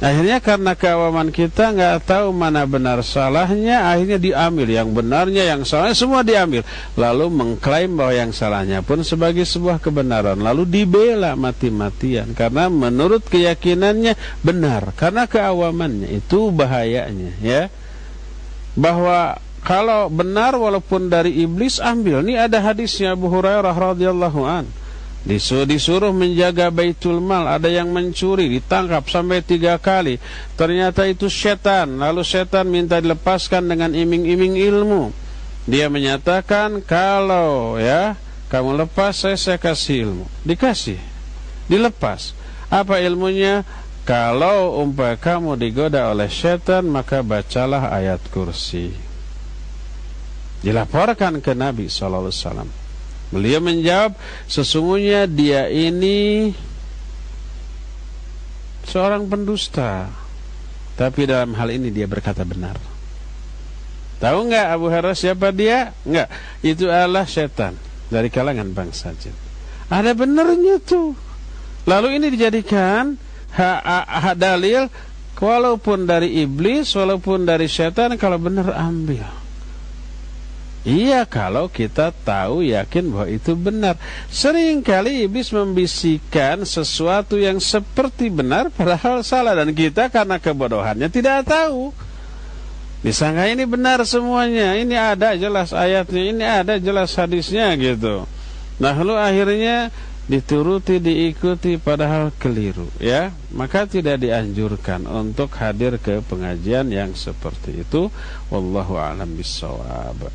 [0.00, 5.92] Akhirnya karena keawaman kita nggak tahu mana benar salahnya, akhirnya diambil yang benarnya, yang salahnya
[5.92, 6.64] semua diambil.
[6.96, 10.40] Lalu mengklaim bahwa yang salahnya pun sebagai sebuah kebenaran.
[10.40, 14.96] Lalu dibela mati-matian karena menurut keyakinannya benar.
[14.96, 17.68] Karena keawamannya itu bahayanya, ya.
[18.72, 22.24] Bahwa kalau benar walaupun dari iblis ambil.
[22.24, 24.64] Ini ada hadisnya Abu Hurairah radhiyallahu an.
[25.20, 27.44] Disuruh, disuruh menjaga baitul mal.
[27.44, 30.16] Ada yang mencuri Ditangkap sampai tiga kali.
[30.56, 32.00] Ternyata itu setan.
[32.00, 35.12] Lalu setan minta dilepaskan dengan iming-iming ilmu.
[35.68, 38.16] Dia menyatakan Kalau ya
[38.48, 40.26] Kamu lepas saya, saya kasih ilmu.
[40.48, 40.98] Dikasih.
[41.68, 42.32] Dilepas.
[42.72, 43.62] Apa ilmunya?
[44.08, 48.96] Kalau umpah kamu digoda oleh setan Maka bacalah ayat kursi.
[50.64, 52.79] Dilaporkan ke Nabi SAW
[53.30, 54.18] Beliau menjawab,
[54.50, 56.50] sesungguhnya dia ini
[58.90, 60.10] seorang pendusta.
[60.98, 62.76] Tapi dalam hal ini dia berkata benar.
[64.20, 65.96] Tahu nggak Abu Hurairah siapa dia?
[66.04, 66.28] Nggak.
[66.60, 67.78] Itu adalah setan
[68.12, 69.32] dari kalangan bangsa jin.
[69.88, 71.16] Ada benernya tuh.
[71.88, 73.16] Lalu ini dijadikan
[73.56, 74.92] hak ha, ha, dalil
[75.40, 79.39] walaupun dari iblis, walaupun dari setan kalau benar ambil.
[80.80, 84.00] Iya kalau kita tahu yakin bahwa itu benar.
[84.32, 89.52] Seringkali iblis membisikkan sesuatu yang seperti benar Padahal salah.
[89.52, 91.92] Dan kita karena kebodohannya tidak tahu.
[93.04, 94.76] Disangka ini benar semuanya?
[94.76, 98.24] Ini ada jelas ayatnya Ini ada jelas hadisnya gitu.
[98.80, 99.92] Nah lalu akhirnya
[100.32, 103.36] dituruti diikuti padahal keliru ya.
[103.52, 108.08] Maka tidak dianjurkan untuk hadir ke pengajian yang seperti itu.
[108.48, 110.32] Wallahu alam bisawab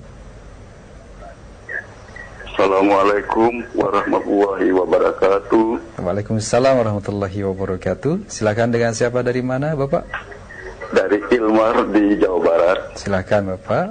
[2.51, 6.03] Assalamualaikum warahmatullahi wabarakatuh.
[6.03, 8.27] Waalaikumsalam warahmatullahi wabarakatuh.
[8.27, 10.35] Silakan dengan siapa dari mana, Bapak?
[10.90, 12.80] Dari Ilmar di Jawa Barat.
[12.98, 13.86] Silakan Bapak.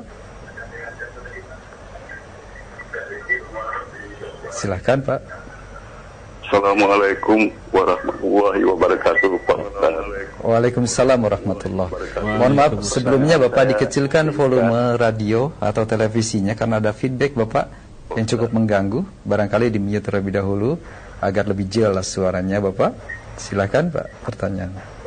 [4.50, 5.20] Silakan Pak.
[6.48, 9.30] Assalamualaikum warahmatullahi wabarakatuh.
[9.44, 9.58] Pak
[10.42, 12.24] Waalaikumsalam warahmatullahi wabarakatuh.
[12.40, 17.68] Mohon maaf sebelumnya Bapak dikecilkan volume radio atau televisinya Karena ada feedback Bapak
[18.16, 19.04] yang cukup mengganggu.
[19.28, 20.80] Barangkali di mute terlebih dahulu
[21.20, 22.96] Agar lebih jelas suaranya Bapak.
[23.38, 24.97] Silakan Pak pertanyaan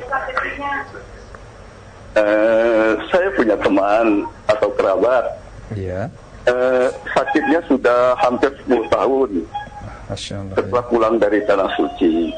[2.11, 5.25] Eh, saya punya teman atau kerabat.
[5.71, 6.11] Iya.
[6.41, 9.29] Uh, sakitnya sudah hampir 10 tahun.
[10.09, 10.89] Allah, setelah ya.
[10.89, 12.33] pulang dari tanah suci.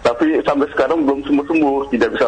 [0.00, 2.26] Tapi sampai sekarang belum sembuh-sembuh, tidak bisa.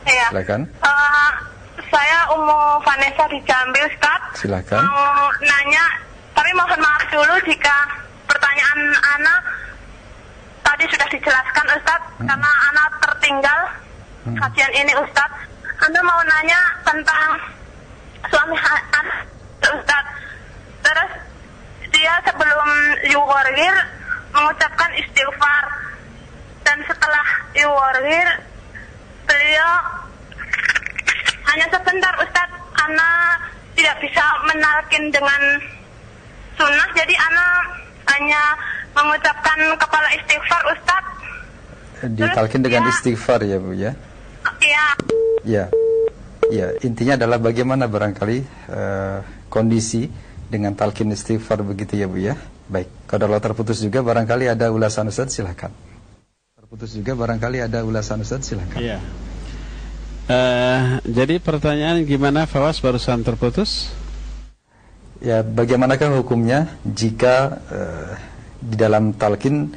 [0.08, 0.32] Iya.
[0.32, 0.72] Silakan.
[0.80, 1.30] Uh,
[1.92, 4.40] saya Umu Vanessa di Jambi Ustaz.
[4.40, 4.88] Silakan.
[4.88, 5.84] Mau nanya,
[6.32, 7.76] tapi mohon maaf dulu jika
[8.24, 8.80] pertanyaan
[9.20, 9.44] anak
[10.64, 12.24] tadi sudah dijelaskan Ustaz hmm.
[12.24, 13.68] karena anak tertinggal.
[14.26, 15.30] Kajian ini Ustaz.
[15.78, 17.30] Anda mau nanya tentang
[18.28, 19.18] suami anak
[19.62, 20.04] Ustaz.
[20.82, 21.10] Terus
[21.94, 22.70] dia sebelum
[23.10, 23.74] yuwargir
[24.34, 25.64] mengucapkan istighfar
[26.66, 27.26] dan setelah
[27.56, 28.28] yuwargir
[29.24, 29.72] beliau
[31.48, 35.42] hanya sebentar Ustaz anak tidak bisa menalkin dengan
[36.60, 37.62] sunnah jadi anak
[38.14, 38.42] hanya
[38.92, 41.04] mengucapkan kepala istighfar Ustaz
[42.14, 42.90] ditalkin dengan ya.
[42.94, 43.92] istighfar ya Bu ya
[44.62, 44.86] Iya.
[45.46, 45.64] Ya.
[46.48, 48.38] Ya, intinya adalah bagaimana barangkali
[48.72, 49.20] uh,
[49.52, 50.08] kondisi
[50.48, 52.40] dengan talqin istighfar begitu ya Bu ya.
[52.72, 55.68] Baik, kalau terputus juga barangkali ada ulasan Ustaz silakan.
[56.56, 58.80] Terputus juga barangkali ada ulasan Ustaz silakan.
[58.80, 58.98] Iya.
[60.28, 63.92] Uh, jadi pertanyaan gimana Fawas barusan terputus?
[65.20, 68.12] Ya, bagaimanakah hukumnya jika uh,
[68.56, 69.76] di dalam talqin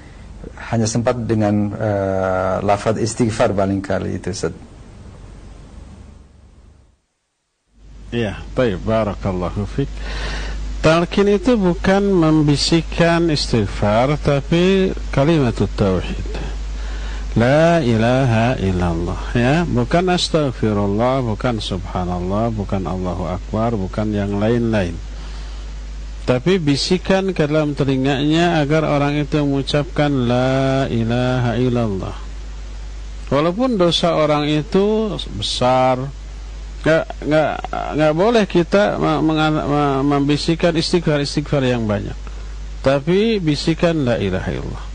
[0.71, 4.70] hanya sempat dengan uh, lafaz istighfar paling kali itu Ustaz.
[8.11, 9.87] Ya, baik, barakallahu fiqh.
[10.83, 16.27] Talqin itu bukan membisikkan istighfar tapi kalimat tauhid.
[17.39, 24.99] La ilaha illallah ya, bukan astagfirullah, bukan subhanallah, bukan Allahu akbar, bukan yang lain-lain.
[26.27, 32.15] Tapi bisikan ke dalam telinganya agar orang itu mengucapkan la ilaha illallah.
[33.31, 36.03] Walaupun dosa orang itu besar,
[36.81, 37.51] nggak nggak
[37.93, 38.97] nggak boleh kita
[40.01, 42.17] membisikkan istighfar istighfar yang banyak.
[42.81, 44.85] Tapi bisikan la ilaha illallah.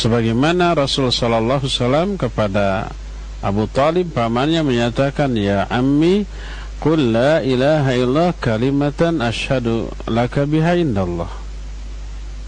[0.00, 2.88] Sebagaimana Rasul sallallahu wasallam kepada
[3.44, 6.24] Abu Talib pamannya menyatakan ya ammi
[6.80, 11.28] qul la ilaha illallah kalimatan asyhadu laka biha indallah.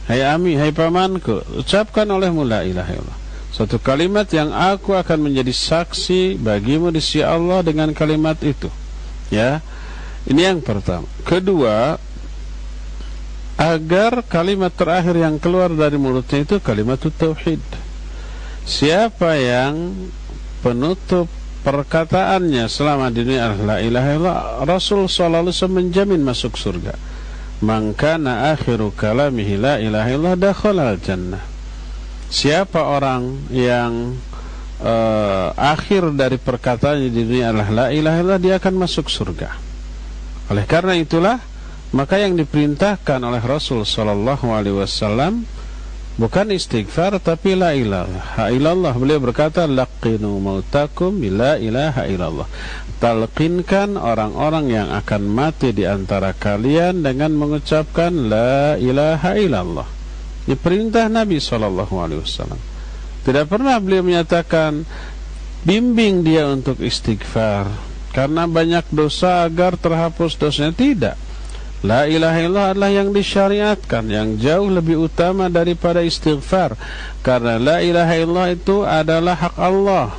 [0.09, 3.21] Hai ami hai pamanku ucapkan olehmu la ilaha illallah
[3.61, 8.73] satu kalimat yang aku akan menjadi saksi bagimu di sisi Allah dengan kalimat itu.
[9.29, 9.61] Ya.
[10.25, 11.05] Ini yang pertama.
[11.29, 12.01] Kedua,
[13.61, 17.61] agar kalimat terakhir yang keluar dari mulutnya itu kalimat tauhid.
[18.65, 19.93] Siapa yang
[20.65, 21.29] penutup
[21.61, 26.97] perkataannya selama di dunia la ilaha illallah Rasul sallallahu alaihi menjamin masuk surga.
[27.61, 31.50] Maka na akhiru kalamihi la ilaha illallah dakhala al jannah
[32.31, 34.15] siapa orang yang
[34.81, 39.51] uh, akhir dari perkataannya di dunia adalah la ilaha illallah dia akan masuk surga.
[40.51, 41.39] Oleh karena itulah
[41.91, 45.43] maka yang diperintahkan oleh Rasul sallallahu alaihi wasallam
[46.15, 48.95] bukan istighfar tapi la ilaha illallah.
[48.95, 52.47] Beliau berkata laqinu mautakum la ilaha illallah.
[53.01, 60.00] Talqinkan orang-orang yang akan mati di antara kalian dengan mengucapkan la ilaha illallah.
[60.51, 62.59] Ini perintah Nabi Shallallahu Alaihi Wasallam.
[63.23, 64.83] Tidak pernah beliau menyatakan
[65.63, 67.71] bimbing dia untuk istighfar
[68.11, 71.15] karena banyak dosa agar terhapus dosanya tidak.
[71.87, 76.75] La ilaha illallah adalah yang disyariatkan yang jauh lebih utama daripada istighfar
[77.23, 80.19] karena la ilaha illallah itu adalah hak Allah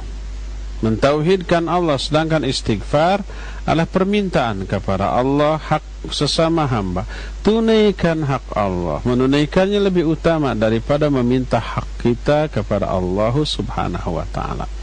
[0.80, 3.22] mentauhidkan Allah sedangkan istighfar
[3.66, 7.06] adalah permintaan kepada Allah hak sesama hamba.
[7.46, 9.00] Tunaikan hak Allah.
[9.06, 14.81] Menunaikannya lebih utama daripada meminta hak kita kepada Allah subhanahu wa ta'ala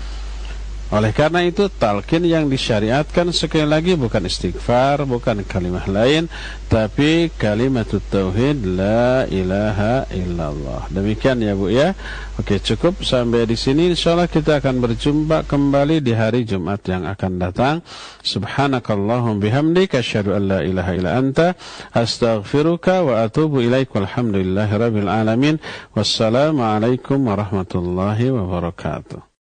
[0.89, 6.33] oleh karena itu talqin yang disyariatkan sekali lagi bukan istighfar, bukan kalimat lain,
[6.73, 10.89] tapi kalimat tauhid la ilaha illallah.
[10.89, 11.93] Demikian ya Bu ya.
[12.41, 17.37] Oke, cukup sampai di sini insyaallah kita akan berjumpa kembali di hari Jumat yang akan
[17.37, 17.85] datang.
[18.25, 21.53] Subhanakallahum bihamdik asyhadu an la ilaha illa anta
[21.93, 25.61] astaghfiruka wa atubu ilaik walhamdulillahi rabbil alamin.
[25.93, 29.29] Wassalamualaikum warahmatullahi wabarakatuh.